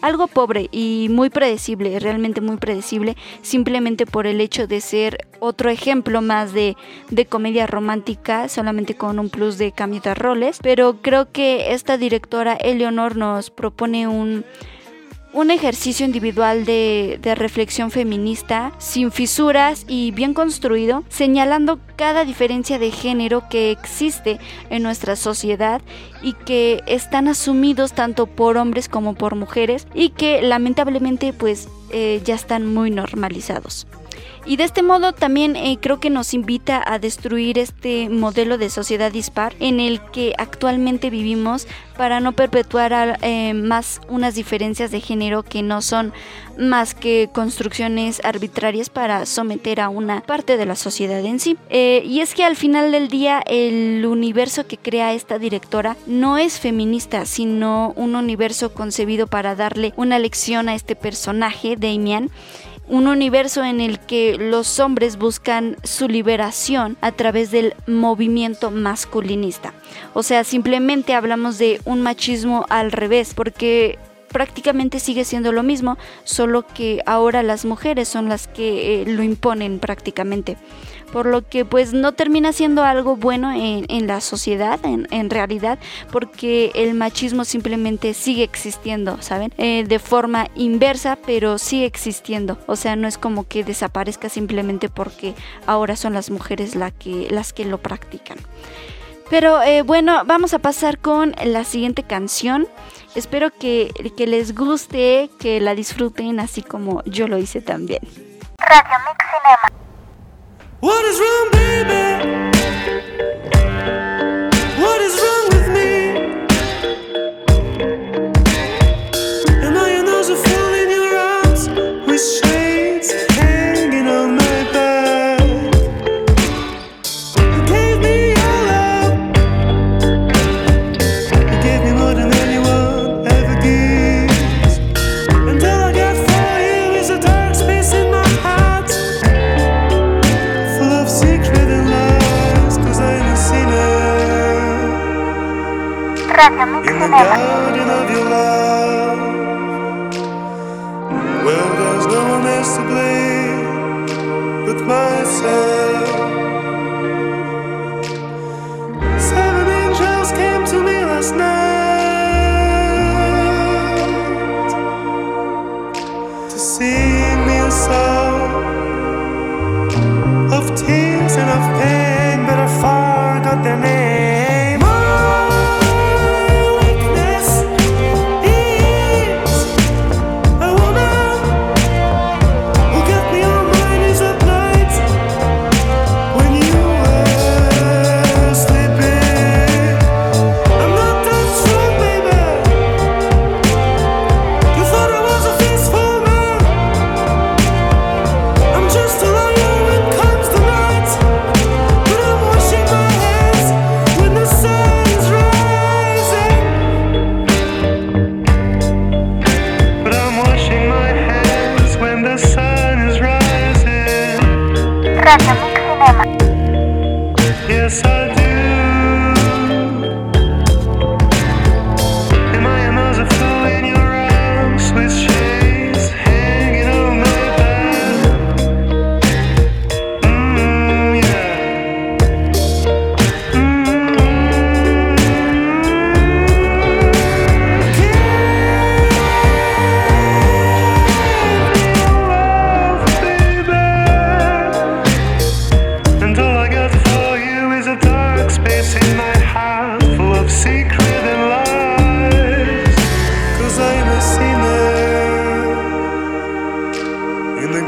algo 0.00 0.26
pobre 0.26 0.68
y 0.70 1.08
muy 1.10 1.30
predecible, 1.30 1.98
realmente 1.98 2.40
muy 2.40 2.56
predecible, 2.56 3.16
simplemente 3.42 4.06
por 4.06 4.26
el 4.26 4.40
hecho 4.40 4.66
de 4.66 4.80
ser 4.80 5.26
otro 5.40 5.70
ejemplo 5.70 6.22
más 6.22 6.52
de, 6.52 6.76
de 7.10 7.26
comedia 7.26 7.66
romántica, 7.66 8.48
solamente 8.48 8.94
con 8.94 9.18
un 9.18 9.30
plus 9.30 9.58
de 9.58 9.72
cambio 9.72 9.96
roles. 10.14 10.58
Pero 10.62 10.96
creo 11.02 11.32
que 11.32 11.72
esta 11.72 11.96
directora 11.96 12.54
Eleonor 12.54 13.16
nos 13.16 13.50
propone 13.50 14.06
un, 14.06 14.44
un 15.36 15.50
ejercicio 15.50 16.06
individual 16.06 16.64
de, 16.64 17.20
reflexión 17.36 17.90
feminista, 17.90 18.72
sin 18.78 19.12
fisuras 19.12 19.84
y 19.86 20.10
bien 20.12 20.32
construido, 20.32 21.04
señalando 21.10 21.78
cada 21.94 22.24
diferencia 22.24 22.78
de 22.78 22.90
género 22.90 23.42
que 23.50 23.70
existe 23.70 24.40
en 24.70 24.82
nuestra 24.82 25.14
sociedad 25.14 25.82
y 26.22 26.32
que 26.32 26.82
están 26.86 27.28
asumidos 27.28 27.92
tanto 27.92 28.24
por 28.26 28.56
hombres 28.56 28.88
como 28.88 29.14
por 29.14 29.34
mujeres 29.34 29.86
y 29.92 30.08
que 30.08 30.40
lamentablemente 30.40 31.34
pues 31.34 31.68
eh, 31.90 32.22
ya 32.24 32.34
están 32.34 32.72
muy 32.72 32.90
normalizados. 32.90 33.86
Y 34.44 34.56
de 34.56 34.64
este 34.64 34.82
modo 34.82 35.12
también 35.12 35.56
eh, 35.56 35.78
creo 35.80 35.98
que 35.98 36.10
nos 36.10 36.34
invita 36.34 36.82
a 36.84 36.98
destruir 36.98 37.58
este 37.58 38.08
modelo 38.08 38.58
de 38.58 38.70
sociedad 38.70 39.10
dispar 39.10 39.54
en 39.60 39.80
el 39.80 40.00
que 40.12 40.34
actualmente 40.38 41.10
vivimos 41.10 41.66
para 41.96 42.20
no 42.20 42.32
perpetuar 42.32 43.18
eh, 43.22 43.54
más 43.54 44.00
unas 44.08 44.34
diferencias 44.34 44.90
de 44.90 45.00
género 45.00 45.42
que 45.42 45.62
no 45.62 45.82
son 45.82 46.12
más 46.58 46.94
que 46.94 47.28
construcciones 47.32 48.20
arbitrarias 48.24 48.88
para 48.90 49.26
someter 49.26 49.80
a 49.80 49.88
una 49.88 50.22
parte 50.22 50.56
de 50.56 50.66
la 50.66 50.76
sociedad 50.76 51.24
en 51.24 51.40
sí. 51.40 51.56
Eh, 51.68 52.02
y 52.04 52.20
es 52.20 52.34
que 52.34 52.44
al 52.44 52.56
final 52.56 52.92
del 52.92 53.08
día 53.08 53.42
el 53.46 54.04
universo 54.06 54.66
que 54.66 54.76
crea 54.76 55.12
esta 55.12 55.38
directora 55.38 55.96
no 56.06 56.38
es 56.38 56.60
feminista, 56.60 57.26
sino 57.26 57.92
un 57.96 58.14
universo 58.14 58.72
concebido 58.72 59.26
para 59.26 59.54
darle 59.54 59.92
una 59.96 60.18
lección 60.18 60.68
a 60.68 60.74
este 60.74 60.96
personaje, 60.96 61.76
Damian, 61.76 62.30
un 62.88 63.08
universo 63.08 63.64
en 63.64 63.80
el 63.80 63.98
que 63.98 64.36
los 64.38 64.78
hombres 64.78 65.16
buscan 65.16 65.76
su 65.82 66.08
liberación 66.08 66.96
a 67.00 67.12
través 67.12 67.50
del 67.50 67.74
movimiento 67.86 68.70
masculinista. 68.70 69.72
O 70.14 70.22
sea, 70.22 70.44
simplemente 70.44 71.14
hablamos 71.14 71.58
de 71.58 71.80
un 71.84 72.02
machismo 72.02 72.64
al 72.68 72.92
revés, 72.92 73.34
porque 73.34 73.98
prácticamente 74.28 75.00
sigue 75.00 75.24
siendo 75.24 75.52
lo 75.52 75.62
mismo, 75.62 75.96
solo 76.24 76.66
que 76.66 77.02
ahora 77.06 77.42
las 77.42 77.64
mujeres 77.64 78.08
son 78.08 78.28
las 78.28 78.48
que 78.48 79.02
eh, 79.02 79.06
lo 79.06 79.22
imponen 79.22 79.78
prácticamente 79.78 80.56
por 81.12 81.26
lo 81.26 81.48
que 81.48 81.64
pues 81.64 81.92
no 81.92 82.12
termina 82.12 82.52
siendo 82.52 82.84
algo 82.84 83.16
bueno 83.16 83.52
en, 83.52 83.86
en 83.88 84.06
la 84.06 84.20
sociedad, 84.20 84.78
en, 84.84 85.06
en, 85.10 85.30
realidad, 85.30 85.78
porque 86.10 86.72
el 86.74 86.94
machismo 86.94 87.44
simplemente 87.44 88.14
sigue 88.14 88.42
existiendo, 88.42 89.20
¿saben? 89.22 89.52
Eh, 89.58 89.84
de 89.86 89.98
forma 89.98 90.48
inversa, 90.54 91.18
pero 91.26 91.58
sigue 91.58 91.86
existiendo. 91.86 92.58
O 92.66 92.76
sea, 92.76 92.96
no 92.96 93.08
es 93.08 93.18
como 93.18 93.46
que 93.46 93.64
desaparezca 93.64 94.28
simplemente 94.28 94.88
porque 94.88 95.34
ahora 95.66 95.96
son 95.96 96.14
las 96.14 96.30
mujeres 96.30 96.74
la 96.74 96.90
que, 96.90 97.28
las 97.30 97.52
que 97.52 97.64
lo 97.64 97.78
practican. 97.78 98.38
Pero 99.30 99.62
eh, 99.62 99.82
bueno, 99.82 100.22
vamos 100.24 100.54
a 100.54 100.58
pasar 100.60 100.98
con 100.98 101.34
la 101.44 101.64
siguiente 101.64 102.02
canción. 102.02 102.68
Espero 103.14 103.50
que, 103.50 103.90
que, 104.16 104.26
les 104.26 104.54
guste, 104.54 105.30
que 105.40 105.60
la 105.60 105.74
disfruten 105.74 106.38
así 106.38 106.62
como 106.62 107.02
yo 107.04 107.26
lo 107.26 107.38
hice 107.38 107.60
también. 107.60 108.02
Radio 108.58 108.96
Mix 109.08 109.24
Cinema. 109.30 109.85
What 110.86 111.04
is 111.04 111.18
wrong, 111.18 111.48
baby? 111.50 112.46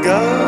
go. 0.09 0.38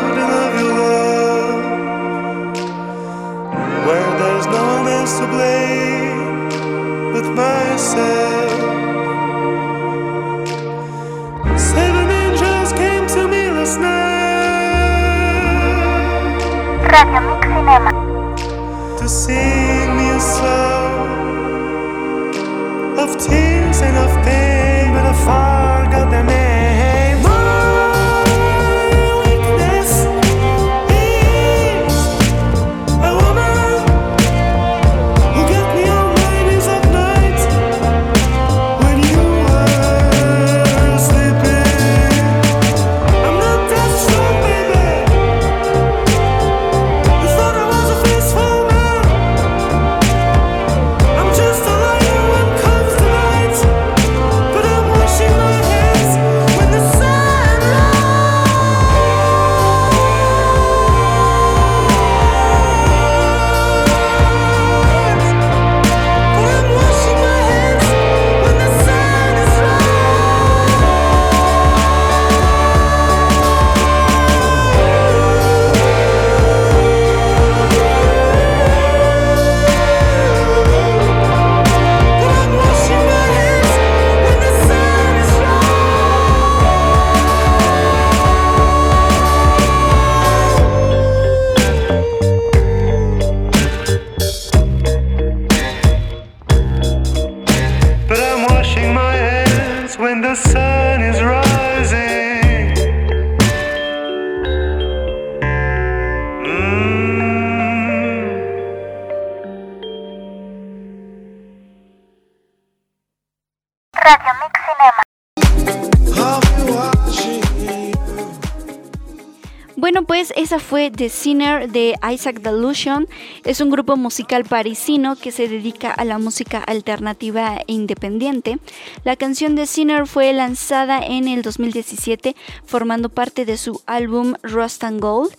Fue 120.58 120.90
The 120.90 121.08
Sinner 121.08 121.70
de 121.70 121.94
Isaac 122.12 122.40
Delusion. 122.40 123.08
Es 123.44 123.60
un 123.60 123.70
grupo 123.70 123.96
musical 123.96 124.44
parisino 124.44 125.16
que 125.16 125.32
se 125.32 125.48
dedica 125.48 125.90
a 125.92 126.04
la 126.04 126.18
música 126.18 126.58
alternativa 126.58 127.56
e 127.66 127.72
independiente. 127.72 128.58
La 129.04 129.16
canción 129.16 129.54
The 129.54 129.66
Sinner 129.66 130.06
fue 130.06 130.32
lanzada 130.32 131.00
en 131.00 131.28
el 131.28 131.42
2017 131.42 132.36
formando 132.64 133.08
parte 133.08 133.44
de 133.44 133.56
su 133.56 133.82
álbum 133.86 134.34
Rust 134.42 134.84
and 134.84 135.00
Gold. 135.00 135.34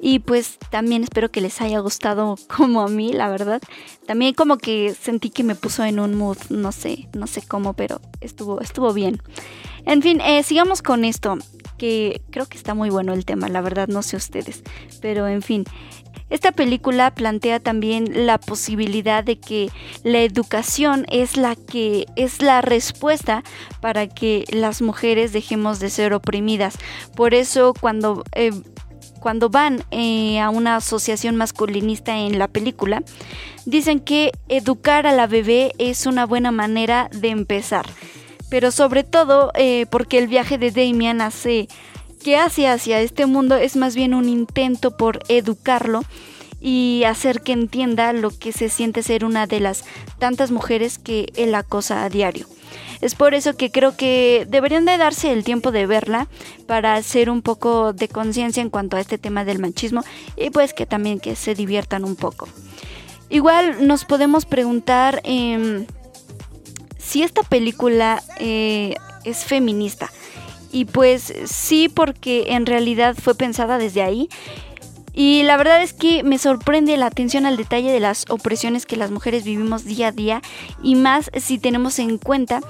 Y 0.00 0.18
pues 0.18 0.58
también 0.70 1.02
espero 1.02 1.30
que 1.30 1.40
les 1.40 1.60
haya 1.60 1.78
gustado 1.80 2.36
como 2.56 2.82
a 2.82 2.88
mí, 2.88 3.12
la 3.12 3.28
verdad. 3.28 3.60
También 4.06 4.34
como 4.34 4.58
que 4.58 4.94
sentí 4.94 5.30
que 5.30 5.44
me 5.44 5.54
puso 5.54 5.84
en 5.84 6.00
un 6.00 6.14
mood, 6.14 6.38
no 6.50 6.72
sé, 6.72 7.08
no 7.14 7.26
sé 7.26 7.42
cómo, 7.42 7.74
pero 7.74 8.00
estuvo, 8.20 8.60
estuvo 8.60 8.92
bien. 8.92 9.20
En 9.86 10.00
fin, 10.00 10.20
eh, 10.20 10.42
sigamos 10.42 10.80
con 10.80 11.04
esto, 11.04 11.36
que 11.76 12.20
creo 12.30 12.46
que 12.46 12.56
está 12.56 12.74
muy 12.74 12.90
bueno 12.90 13.12
el 13.12 13.24
tema, 13.24 13.48
la 13.48 13.60
verdad 13.60 13.88
no 13.88 14.02
sé 14.02 14.16
ustedes, 14.16 14.62
pero 15.00 15.28
en 15.28 15.42
fin. 15.42 15.64
Esta 16.30 16.52
película 16.52 17.14
plantea 17.14 17.60
también 17.60 18.26
la 18.26 18.38
posibilidad 18.38 19.22
de 19.22 19.38
que 19.38 19.70
la 20.02 20.22
educación 20.22 21.04
es 21.10 21.36
la 21.36 21.54
que 21.54 22.06
es 22.16 22.40
la 22.40 22.62
respuesta 22.62 23.44
para 23.80 24.08
que 24.08 24.44
las 24.50 24.80
mujeres 24.80 25.32
dejemos 25.32 25.80
de 25.80 25.90
ser 25.90 26.14
oprimidas. 26.14 26.78
Por 27.14 27.34
eso 27.34 27.74
cuando 27.78 28.24
eh, 28.32 28.52
cuando 29.20 29.48
van 29.48 29.82
eh, 29.90 30.38
a 30.38 30.50
una 30.50 30.76
asociación 30.76 31.36
masculinista 31.36 32.14
en 32.14 32.38
la 32.38 32.46
película, 32.46 33.02
dicen 33.64 34.00
que 34.00 34.32
educar 34.48 35.06
a 35.06 35.12
la 35.12 35.26
bebé 35.26 35.72
es 35.78 36.04
una 36.04 36.26
buena 36.26 36.52
manera 36.52 37.08
de 37.10 37.28
empezar. 37.28 37.86
Pero 38.50 38.70
sobre 38.70 39.04
todo 39.04 39.50
eh, 39.54 39.86
porque 39.90 40.18
el 40.18 40.28
viaje 40.28 40.58
de 40.58 40.70
Damian 40.70 41.20
hace 41.20 41.68
que 42.22 42.36
hace 42.38 42.66
hacia 42.68 43.00
este 43.00 43.26
mundo 43.26 43.56
es 43.56 43.76
más 43.76 43.94
bien 43.94 44.14
un 44.14 44.28
intento 44.28 44.96
por 44.96 45.20
educarlo 45.28 46.02
y 46.60 47.02
hacer 47.04 47.42
que 47.42 47.52
entienda 47.52 48.14
lo 48.14 48.30
que 48.30 48.50
se 48.50 48.70
siente 48.70 49.02
ser 49.02 49.26
una 49.26 49.46
de 49.46 49.60
las 49.60 49.84
tantas 50.18 50.50
mujeres 50.50 50.98
que 50.98 51.30
él 51.36 51.54
acosa 51.54 52.02
a 52.02 52.08
diario. 52.08 52.46
Es 53.02 53.14
por 53.14 53.34
eso 53.34 53.54
que 53.54 53.70
creo 53.70 53.98
que 53.98 54.46
deberían 54.48 54.86
de 54.86 54.96
darse 54.96 55.30
el 55.30 55.44
tiempo 55.44 55.72
de 55.72 55.84
verla 55.84 56.26
para 56.66 56.94
hacer 56.94 57.28
un 57.28 57.42
poco 57.42 57.92
de 57.92 58.08
conciencia 58.08 58.62
en 58.62 58.70
cuanto 58.70 58.96
a 58.96 59.00
este 59.00 59.18
tema 59.18 59.44
del 59.44 59.58
machismo 59.58 60.02
y 60.38 60.48
pues 60.48 60.72
que 60.72 60.86
también 60.86 61.20
que 61.20 61.36
se 61.36 61.54
diviertan 61.54 62.02
un 62.02 62.16
poco. 62.16 62.48
Igual 63.28 63.86
nos 63.86 64.06
podemos 64.06 64.46
preguntar 64.46 65.20
em, 65.24 65.84
si 67.04 67.22
esta 67.22 67.42
película 67.42 68.22
eh, 68.38 68.94
es 69.24 69.44
feminista. 69.44 70.10
Y 70.72 70.86
pues 70.86 71.32
sí, 71.44 71.88
porque 71.88 72.46
en 72.48 72.66
realidad 72.66 73.14
fue 73.14 73.34
pensada 73.34 73.78
desde 73.78 74.02
ahí. 74.02 74.28
Y 75.12 75.44
la 75.44 75.56
verdad 75.56 75.80
es 75.80 75.92
que 75.92 76.24
me 76.24 76.38
sorprende 76.38 76.96
la 76.96 77.06
atención 77.06 77.46
al 77.46 77.56
detalle 77.56 77.92
de 77.92 78.00
las 78.00 78.24
opresiones 78.28 78.84
que 78.84 78.96
las 78.96 79.12
mujeres 79.12 79.44
vivimos 79.44 79.84
día 79.84 80.08
a 80.08 80.12
día 80.12 80.42
y 80.82 80.96
más 80.96 81.30
si 81.36 81.58
tenemos 81.58 82.00
en 82.00 82.18
cuenta 82.18 82.60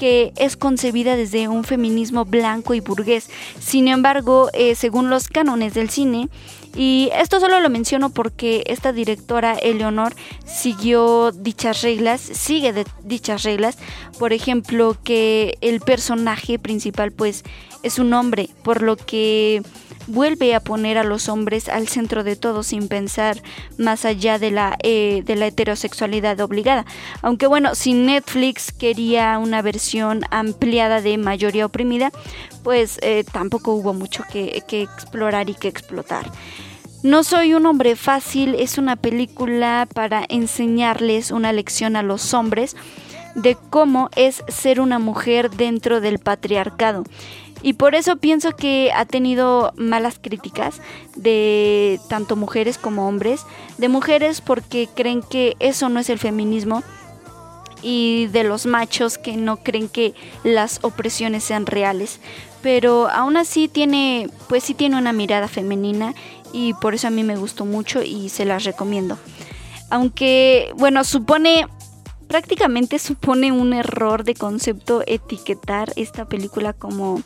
que 0.00 0.32
es 0.36 0.56
concebida 0.56 1.14
desde 1.14 1.46
un 1.46 1.62
feminismo 1.62 2.24
blanco 2.24 2.72
y 2.72 2.80
burgués. 2.80 3.28
Sin 3.60 3.86
embargo, 3.86 4.48
eh, 4.54 4.74
según 4.74 5.10
los 5.10 5.28
cánones 5.28 5.74
del 5.74 5.90
cine, 5.90 6.30
y 6.74 7.10
esto 7.12 7.38
solo 7.38 7.60
lo 7.60 7.68
menciono 7.68 8.08
porque 8.08 8.62
esta 8.66 8.94
directora, 8.94 9.56
Eleonor, 9.56 10.14
siguió 10.46 11.32
dichas 11.32 11.82
reglas, 11.82 12.22
sigue 12.22 12.86
dichas 13.04 13.42
reglas. 13.42 13.76
Por 14.18 14.32
ejemplo, 14.32 14.96
que 15.04 15.58
el 15.60 15.80
personaje 15.80 16.58
principal 16.58 17.12
pues 17.12 17.44
es 17.82 17.98
un 17.98 18.12
hombre, 18.12 18.50
por 18.62 18.82
lo 18.82 18.96
que 18.96 19.62
vuelve 20.06 20.54
a 20.54 20.60
poner 20.60 20.98
a 20.98 21.04
los 21.04 21.28
hombres 21.28 21.68
al 21.68 21.88
centro 21.88 22.24
de 22.24 22.36
todo 22.36 22.62
sin 22.62 22.88
pensar 22.88 23.40
más 23.78 24.04
allá 24.04 24.38
de 24.38 24.50
la, 24.50 24.76
eh, 24.82 25.22
de 25.24 25.36
la 25.36 25.46
heterosexualidad 25.46 26.40
obligada. 26.40 26.84
Aunque 27.22 27.46
bueno, 27.46 27.74
si 27.74 27.92
Netflix 27.92 28.72
quería 28.72 29.38
una 29.38 29.62
versión 29.62 30.22
ampliada 30.30 31.00
de 31.00 31.16
mayoría 31.18 31.66
oprimida, 31.66 32.10
pues 32.62 32.98
eh, 33.02 33.24
tampoco 33.30 33.72
hubo 33.74 33.94
mucho 33.94 34.24
que, 34.30 34.62
que 34.66 34.82
explorar 34.82 35.48
y 35.48 35.54
que 35.54 35.68
explotar. 35.68 36.30
No 37.02 37.24
soy 37.24 37.54
un 37.54 37.64
hombre 37.64 37.96
fácil 37.96 38.54
es 38.54 38.76
una 38.76 38.96
película 38.96 39.88
para 39.94 40.22
enseñarles 40.28 41.30
una 41.30 41.50
lección 41.50 41.96
a 41.96 42.02
los 42.02 42.34
hombres 42.34 42.76
de 43.34 43.56
cómo 43.70 44.10
es 44.16 44.44
ser 44.48 44.80
una 44.80 44.98
mujer 44.98 45.50
dentro 45.50 46.00
del 46.00 46.18
patriarcado. 46.18 47.04
Y 47.62 47.74
por 47.74 47.94
eso 47.94 48.16
pienso 48.16 48.56
que 48.56 48.90
ha 48.94 49.04
tenido 49.04 49.72
malas 49.76 50.18
críticas 50.20 50.80
de 51.16 52.00
tanto 52.08 52.36
mujeres 52.36 52.78
como 52.78 53.06
hombres. 53.06 53.44
De 53.78 53.88
mujeres 53.88 54.40
porque 54.40 54.88
creen 54.94 55.22
que 55.22 55.56
eso 55.60 55.88
no 55.88 56.00
es 56.00 56.10
el 56.10 56.18
feminismo. 56.18 56.82
Y 57.82 58.26
de 58.26 58.44
los 58.44 58.66
machos 58.66 59.18
que 59.18 59.36
no 59.36 59.58
creen 59.58 59.88
que 59.88 60.14
las 60.44 60.80
opresiones 60.82 61.44
sean 61.44 61.66
reales. 61.66 62.20
Pero 62.62 63.08
aún 63.08 63.36
así 63.36 63.68
tiene, 63.68 64.28
pues 64.48 64.64
sí 64.64 64.74
tiene 64.74 64.98
una 64.98 65.12
mirada 65.12 65.48
femenina 65.48 66.14
y 66.52 66.74
por 66.74 66.94
eso 66.94 67.06
a 67.06 67.10
mí 67.10 67.22
me 67.22 67.36
gustó 67.36 67.64
mucho 67.64 68.02
y 68.02 68.28
se 68.28 68.44
las 68.44 68.64
recomiendo. 68.64 69.18
Aunque, 69.88 70.72
bueno, 70.76 71.04
supone 71.04 71.66
prácticamente 72.30 73.00
supone 73.00 73.50
un 73.50 73.72
error 73.72 74.22
de 74.22 74.36
concepto 74.36 75.02
etiquetar 75.08 75.92
esta 75.96 76.26
película 76.26 76.72
como, 76.72 77.20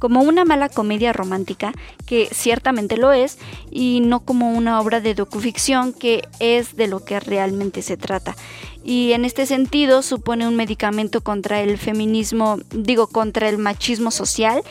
como 0.00 0.22
una 0.22 0.44
mala 0.44 0.68
comedia 0.68 1.12
romántica, 1.12 1.72
que 2.06 2.28
ciertamente 2.32 2.96
lo 2.96 3.12
es, 3.12 3.38
y 3.70 4.00
no 4.00 4.18
como 4.18 4.50
una 4.50 4.80
obra 4.80 5.00
de 5.00 5.14
docuficción, 5.14 5.92
que 5.92 6.26
es 6.40 6.74
de 6.74 6.88
lo 6.88 7.04
que 7.04 7.20
realmente 7.20 7.82
se 7.82 7.96
trata. 7.96 8.34
Y 8.82 9.12
en 9.12 9.24
este 9.24 9.46
sentido 9.46 10.02
supone 10.02 10.48
un 10.48 10.56
medicamento 10.56 11.20
contra 11.20 11.60
el 11.60 11.78
feminismo, 11.78 12.58
digo, 12.72 13.06
contra 13.06 13.48
el 13.48 13.58
machismo 13.58 14.10
social, 14.10 14.62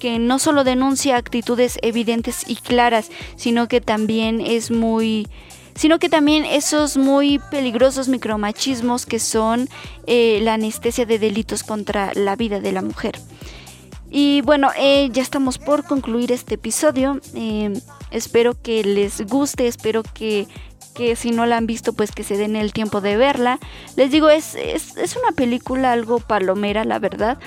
que 0.00 0.18
no 0.18 0.40
solo 0.40 0.64
denuncia 0.64 1.16
actitudes 1.16 1.78
evidentes 1.82 2.42
y 2.48 2.56
claras, 2.56 3.12
sino 3.36 3.68
que 3.68 3.80
también 3.80 4.40
es 4.40 4.72
muy 4.72 5.28
sino 5.76 5.98
que 5.98 6.08
también 6.08 6.44
esos 6.44 6.96
muy 6.96 7.38
peligrosos 7.50 8.08
micromachismos 8.08 9.06
que 9.06 9.18
son 9.18 9.68
eh, 10.06 10.40
la 10.42 10.54
anestesia 10.54 11.06
de 11.06 11.18
delitos 11.18 11.62
contra 11.62 12.12
la 12.14 12.34
vida 12.34 12.60
de 12.60 12.72
la 12.72 12.82
mujer. 12.82 13.18
Y 14.10 14.40
bueno, 14.42 14.70
eh, 14.78 15.10
ya 15.12 15.22
estamos 15.22 15.58
por 15.58 15.84
concluir 15.84 16.32
este 16.32 16.54
episodio. 16.54 17.20
Eh, 17.34 17.74
espero 18.10 18.60
que 18.60 18.82
les 18.84 19.20
guste, 19.26 19.66
espero 19.66 20.02
que, 20.02 20.46
si 21.16 21.30
no 21.30 21.44
la 21.44 21.58
han 21.58 21.66
visto, 21.66 21.92
pues 21.92 22.12
que 22.12 22.24
se 22.24 22.38
den 22.38 22.56
el 22.56 22.72
tiempo 22.72 23.02
de 23.02 23.16
verla. 23.16 23.58
Les 23.96 24.10
digo, 24.10 24.30
es, 24.30 24.54
es, 24.54 24.96
es 24.96 25.16
una 25.16 25.32
película 25.32 25.92
algo 25.92 26.20
palomera, 26.20 26.84
la 26.84 26.98
verdad 26.98 27.38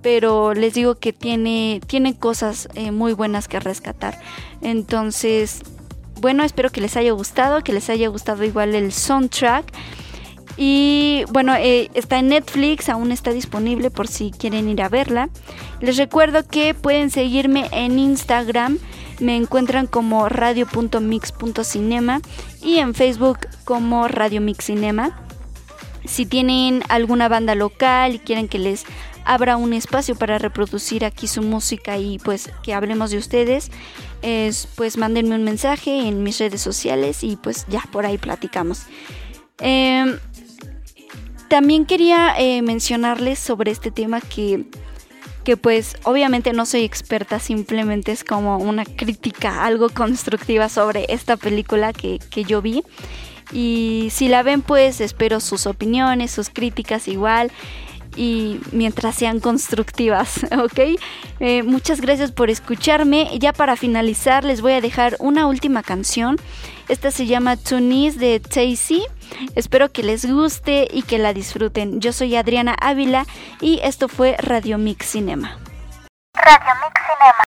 pero 0.00 0.52
les 0.52 0.74
digo 0.74 0.96
que 0.96 1.14
tiene, 1.14 1.80
tiene 1.86 2.14
cosas 2.14 2.68
muy 2.92 3.14
buenas 3.14 3.48
que 3.48 3.58
rescatar. 3.58 4.20
Entonces, 4.60 5.62
bueno, 6.24 6.42
espero 6.42 6.70
que 6.70 6.80
les 6.80 6.96
haya 6.96 7.12
gustado, 7.12 7.62
que 7.62 7.74
les 7.74 7.90
haya 7.90 8.08
gustado 8.08 8.44
igual 8.44 8.74
el 8.74 8.94
soundtrack. 8.94 9.70
Y 10.56 11.24
bueno, 11.28 11.54
eh, 11.54 11.90
está 11.92 12.18
en 12.18 12.28
Netflix, 12.28 12.88
aún 12.88 13.12
está 13.12 13.30
disponible 13.30 13.90
por 13.90 14.08
si 14.08 14.30
quieren 14.30 14.70
ir 14.70 14.80
a 14.80 14.88
verla. 14.88 15.28
Les 15.82 15.98
recuerdo 15.98 16.48
que 16.48 16.72
pueden 16.72 17.10
seguirme 17.10 17.68
en 17.72 17.98
Instagram, 17.98 18.78
me 19.20 19.36
encuentran 19.36 19.86
como 19.86 20.30
radio.mix.cinema 20.30 22.22
y 22.62 22.78
en 22.78 22.94
Facebook 22.94 23.40
como 23.66 24.08
Radio 24.08 24.40
Mix 24.40 24.64
Cinema. 24.64 25.20
Si 26.06 26.24
tienen 26.24 26.84
alguna 26.88 27.28
banda 27.28 27.54
local 27.54 28.14
y 28.14 28.18
quieren 28.18 28.48
que 28.48 28.58
les 28.58 28.86
abra 29.26 29.58
un 29.58 29.74
espacio 29.74 30.14
para 30.14 30.38
reproducir 30.38 31.04
aquí 31.04 31.26
su 31.26 31.42
música 31.42 31.98
y 31.98 32.18
pues 32.18 32.50
que 32.62 32.72
hablemos 32.72 33.10
de 33.10 33.18
ustedes, 33.18 33.70
es, 34.24 34.68
pues 34.74 34.96
mándenme 34.96 35.34
un 35.34 35.44
mensaje 35.44 36.08
en 36.08 36.22
mis 36.22 36.38
redes 36.38 36.62
sociales 36.62 37.22
y 37.22 37.36
pues 37.36 37.66
ya 37.68 37.82
por 37.92 38.06
ahí 38.06 38.16
platicamos. 38.16 38.84
Em, 39.60 40.18
también 41.48 41.84
quería 41.84 42.34
eh, 42.38 42.62
mencionarles 42.62 43.38
sobre 43.38 43.70
este 43.70 43.90
tema 43.90 44.20
que, 44.20 44.64
que 45.44 45.56
pues 45.56 45.96
obviamente 46.04 46.52
no 46.54 46.64
soy 46.64 46.84
experta, 46.84 47.38
simplemente 47.38 48.12
es 48.12 48.24
como 48.24 48.56
una 48.56 48.84
crítica, 48.84 49.64
algo 49.64 49.90
constructiva 49.90 50.68
sobre 50.68 51.04
esta 51.10 51.36
película 51.36 51.92
que, 51.92 52.18
que 52.30 52.44
yo 52.44 52.62
vi. 52.62 52.82
Y 53.52 54.08
si 54.10 54.28
la 54.28 54.42
ven 54.42 54.62
pues 54.62 55.02
espero 55.02 55.38
sus 55.38 55.66
opiniones, 55.66 56.30
sus 56.30 56.48
críticas 56.48 57.08
igual. 57.08 57.52
Y 58.16 58.60
mientras 58.72 59.14
sean 59.16 59.40
constructivas, 59.40 60.44
¿ok? 60.58 60.98
Eh, 61.40 61.62
muchas 61.62 62.00
gracias 62.00 62.32
por 62.32 62.50
escucharme. 62.50 63.38
Ya 63.38 63.52
para 63.52 63.76
finalizar 63.76 64.44
les 64.44 64.60
voy 64.60 64.72
a 64.72 64.80
dejar 64.80 65.16
una 65.18 65.46
última 65.46 65.82
canción. 65.82 66.36
Esta 66.88 67.10
se 67.10 67.26
llama 67.26 67.56
Tunis 67.56 68.18
de 68.18 68.40
Tacy. 68.40 69.04
Espero 69.54 69.90
que 69.90 70.02
les 70.02 70.30
guste 70.30 70.86
y 70.90 71.02
que 71.02 71.18
la 71.18 71.32
disfruten. 71.32 72.00
Yo 72.00 72.12
soy 72.12 72.36
Adriana 72.36 72.76
Ávila 72.80 73.26
y 73.60 73.80
esto 73.82 74.08
fue 74.08 74.36
Radio 74.38 74.78
Mix 74.78 75.06
Cinema. 75.06 75.58
Radio 76.34 76.74
Mix 76.82 77.00
Cinema. 77.00 77.53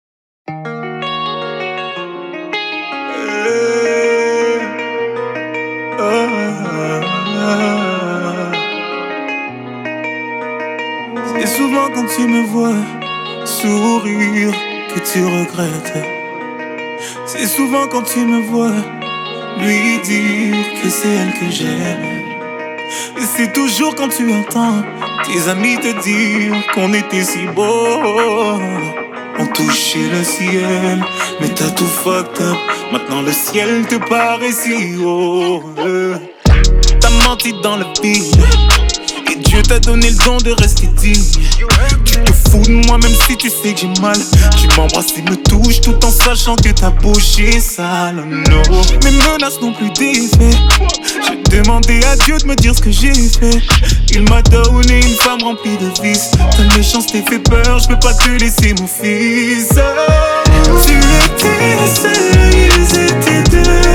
Souvent 11.59 11.89
quand 11.93 12.07
tu 12.15 12.25
me 12.25 12.43
vois 12.43 12.81
sourire 13.43 14.53
que 14.91 14.99
tu 15.11 15.19
regrettes. 15.25 16.05
C'est 17.25 17.47
souvent 17.47 17.85
quand 17.91 18.03
tu 18.03 18.19
me 18.19 18.41
vois 18.51 18.79
lui 19.59 19.99
dire 20.11 20.55
que 20.81 20.89
c'est 20.89 21.15
elle 21.19 21.33
que 21.39 21.51
j'aime. 21.51 22.05
Et 23.19 23.25
c'est 23.35 23.51
toujours 23.51 23.93
quand 23.93 24.07
tu 24.07 24.31
entends 24.33 24.81
tes 25.25 25.49
amis 25.49 25.77
te 25.77 25.91
dire 26.01 26.53
qu'on 26.73 26.93
était 26.93 27.25
si 27.25 27.45
beaux. 27.53 28.57
On 29.41 29.45
touchait 29.47 30.09
le 30.15 30.23
ciel, 30.23 31.03
mais 31.41 31.49
t'as 31.49 31.71
tout 31.71 31.93
fucked 32.03 32.41
up. 32.41 32.57
Maintenant 32.93 33.21
le 33.21 33.33
ciel 33.33 33.85
te 33.85 33.95
paraît 33.95 34.53
si 34.53 34.95
haut. 35.03 35.61
T'as 37.01 37.13
menti 37.27 37.51
dans 37.61 37.75
le 37.75 37.85
vide. 38.01 38.45
Et 39.31 39.35
Dieu 39.35 39.61
t'a 39.61 39.79
donné 39.79 40.09
le 40.09 40.25
don 40.25 40.37
de 40.37 40.51
rester 40.51 40.87
digne. 40.87 41.48
Tu 42.05 42.15
te 42.23 42.31
fous 42.49 42.61
de 42.65 42.87
moi 42.87 42.97
même 42.97 43.13
si 43.27 43.37
tu 43.37 43.49
sais 43.49 43.73
que 43.73 43.79
j'ai 43.79 44.01
mal. 44.01 44.17
Tu 44.57 44.67
m'embrasses 44.75 45.13
et 45.17 45.21
me 45.21 45.35
touches 45.35 45.81
tout 45.81 45.95
en 46.03 46.11
sachant 46.11 46.55
que 46.55 46.69
ta 46.69 46.89
bouche 46.89 47.39
est 47.39 47.59
sale. 47.59 48.25
Non, 48.49 48.61
mes 49.03 49.11
menaces 49.11 49.59
n'ont 49.61 49.73
plus 49.73 49.89
d'effet. 49.91 50.57
J'ai 51.27 51.57
demandé 51.57 51.99
à 52.05 52.15
Dieu 52.17 52.37
de 52.37 52.47
me 52.47 52.55
dire 52.55 52.75
ce 52.75 52.81
que 52.81 52.91
j'ai 52.91 53.13
fait. 53.13 53.61
Il 54.11 54.23
m'a 54.23 54.41
donné 54.41 54.99
une 54.99 55.15
femme 55.23 55.41
remplie 55.43 55.77
de 55.77 55.91
vices. 56.01 56.31
Ta 56.31 56.77
méchanceté 56.77 57.23
fait 57.27 57.39
peur, 57.39 57.79
je 57.79 57.87
peux 57.89 57.99
pas 57.99 58.13
te 58.13 58.29
laisser 58.29 58.73
mon 58.79 58.87
fils. 58.87 59.69
Tu 60.85 60.97
étais 60.97 61.77
seul, 61.95 62.11
ils 62.53 62.99
étaient 62.99 63.43
deux. 63.49 63.88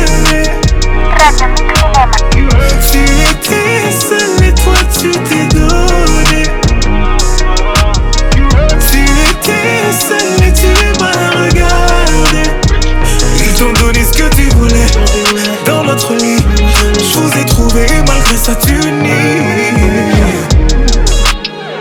Je 17.14 17.20
vous 17.20 17.38
ai 17.38 17.44
trouvé 17.44 17.86
malgré 18.08 18.36
ça 18.36 18.56
tu 18.56 18.72
nies. 18.72 19.12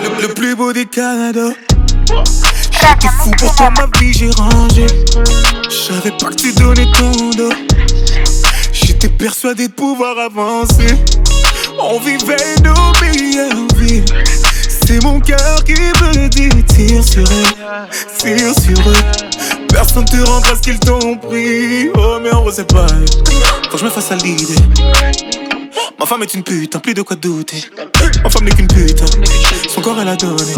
Le, 0.04 0.28
le 0.28 0.34
plus 0.36 0.56
beau 0.56 0.72
des 0.72 0.86
Canada. 0.86 1.50
J'étais 2.72 3.08
fou 3.20 3.32
pour 3.40 3.56
toi, 3.56 3.72
ma 3.76 3.88
vie 3.98 4.14
j'ai 4.14 4.30
rangé. 4.30 4.86
Je 5.68 5.76
savais 5.76 6.12
pas 6.12 6.28
que 6.28 6.36
tu 6.36 6.54
donnais 6.54 6.86
ton 6.96 7.32
dos. 7.32 7.52
J'étais 8.72 9.10
persuadé 9.10 9.70
de 9.70 9.74
pouvoir 9.74 10.20
avancer. 10.20 11.00
On 11.80 12.00
vivait 12.00 12.56
nos 12.64 12.92
meilleures 13.02 13.68
vies. 13.78 14.06
C'est 14.86 15.02
mon 15.02 15.20
cœur 15.20 15.64
qui 15.64 15.74
me 15.74 16.28
dit 16.28 16.64
tire 16.66 17.04
sur 17.04 17.24
elle, 17.32 17.88
tire 18.20 18.54
sur 18.62 18.88
eux. 18.88 18.94
Personne 19.74 20.06
te 20.06 20.18
rendra 20.18 20.56
ce 20.56 20.62
qu'ils 20.62 20.80
t'ont 20.80 21.18
pris. 21.18 21.90
Oh, 21.96 22.18
mais 22.22 22.34
on 22.34 22.50
sait 22.52 22.64
pas. 22.64 22.88
Faut 22.88 23.72
que 23.72 23.78
je 23.80 23.84
me 23.86 23.90
fasse 23.90 24.12
à 24.12 24.16
l'idée. 24.16 24.56
Ma 26.00 26.06
femme 26.06 26.24
est 26.24 26.34
une 26.34 26.44
pute, 26.44 26.78
plus 26.80 26.94
de 26.94 27.02
quoi 27.02 27.16
douter. 27.16 27.64
Ma 28.24 28.30
femme 28.30 28.44
n'est 28.46 28.52
qu'une 28.52 28.68
pute, 28.68 29.04
son 29.70 29.82
corps 29.82 29.98
elle 30.02 30.08
a 30.08 30.16
donné. 30.16 30.54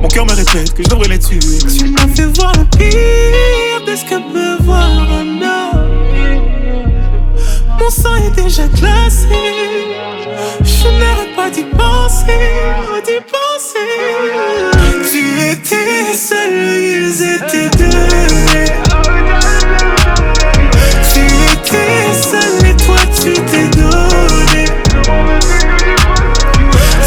Mon 0.00 0.08
cœur 0.08 0.26
me 0.26 0.32
répète 0.32 0.74
que 0.74 0.82
je 0.82 0.88
devrais 0.88 1.08
les 1.08 1.18
tuer. 1.18 1.38
Tu 1.38 1.86
m'as 1.90 2.08
fait 2.08 2.24
voir 2.24 2.52
le 2.52 2.64
pire 2.76 3.84
de 3.86 3.96
ce 3.96 4.04
que 4.04 4.16
peut 4.32 4.62
voir 4.62 4.88
un 4.88 5.42
homme. 5.42 6.16
Mon 7.78 7.90
sang 7.90 8.16
est 8.16 8.42
déjà 8.42 8.66
glacé. 8.68 9.28
Je 10.62 10.88
n'arrête 10.98 11.36
pas 11.36 11.50
d'y 11.50 11.64
penser, 11.64 12.26
d'y 13.04 13.20
penser. 13.30 13.45
Tu 16.16 16.22
étais 16.22 16.34
seul, 16.34 16.52
ils 16.54 17.22
étaient 17.34 17.70
deux. 17.76 17.90
Tu 21.12 21.20
étais 21.52 22.14
seul 22.14 22.66
et 22.66 22.76
toi 22.76 22.96
tu 23.14 23.34
t'es 23.34 23.68
donné. 23.76 24.64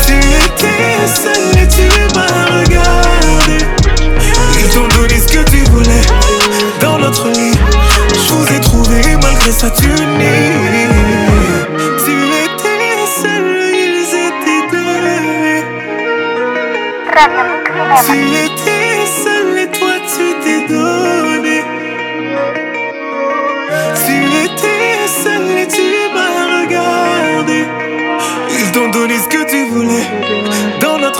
Tu 0.05 0.13
étais 0.13 1.07
seul 1.07 1.57
et 1.57 1.67
tu 1.67 1.87
m'as 2.13 2.59
regardé. 2.59 3.57
Ils 4.59 4.69
t'ont 4.75 4.87
donné 4.87 5.17
ce 5.19 5.27
que 5.27 5.43
tu 5.49 5.63
voulais 5.71 6.05
dans 6.79 6.99
notre 6.99 7.29
lit. 7.29 7.57
Je 8.13 8.33
vous 8.33 8.53
ai 8.53 8.59
trouvé 8.61 9.17
malgré 9.23 9.51
ça 9.51 9.71
tu. 9.71 9.89
Tu 18.05 18.15
étais 18.15 18.68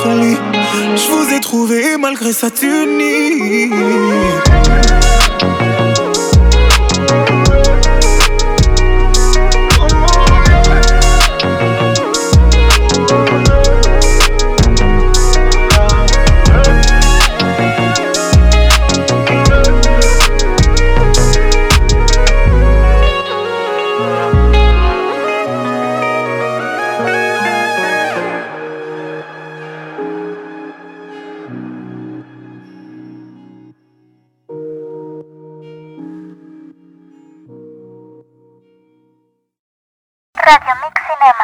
Je 0.05 1.12
vous 1.12 1.33
ai 1.33 1.39
trouvé 1.41 1.97
malgré 1.97 2.31
sa 2.31 2.49
tenue. 2.49 3.69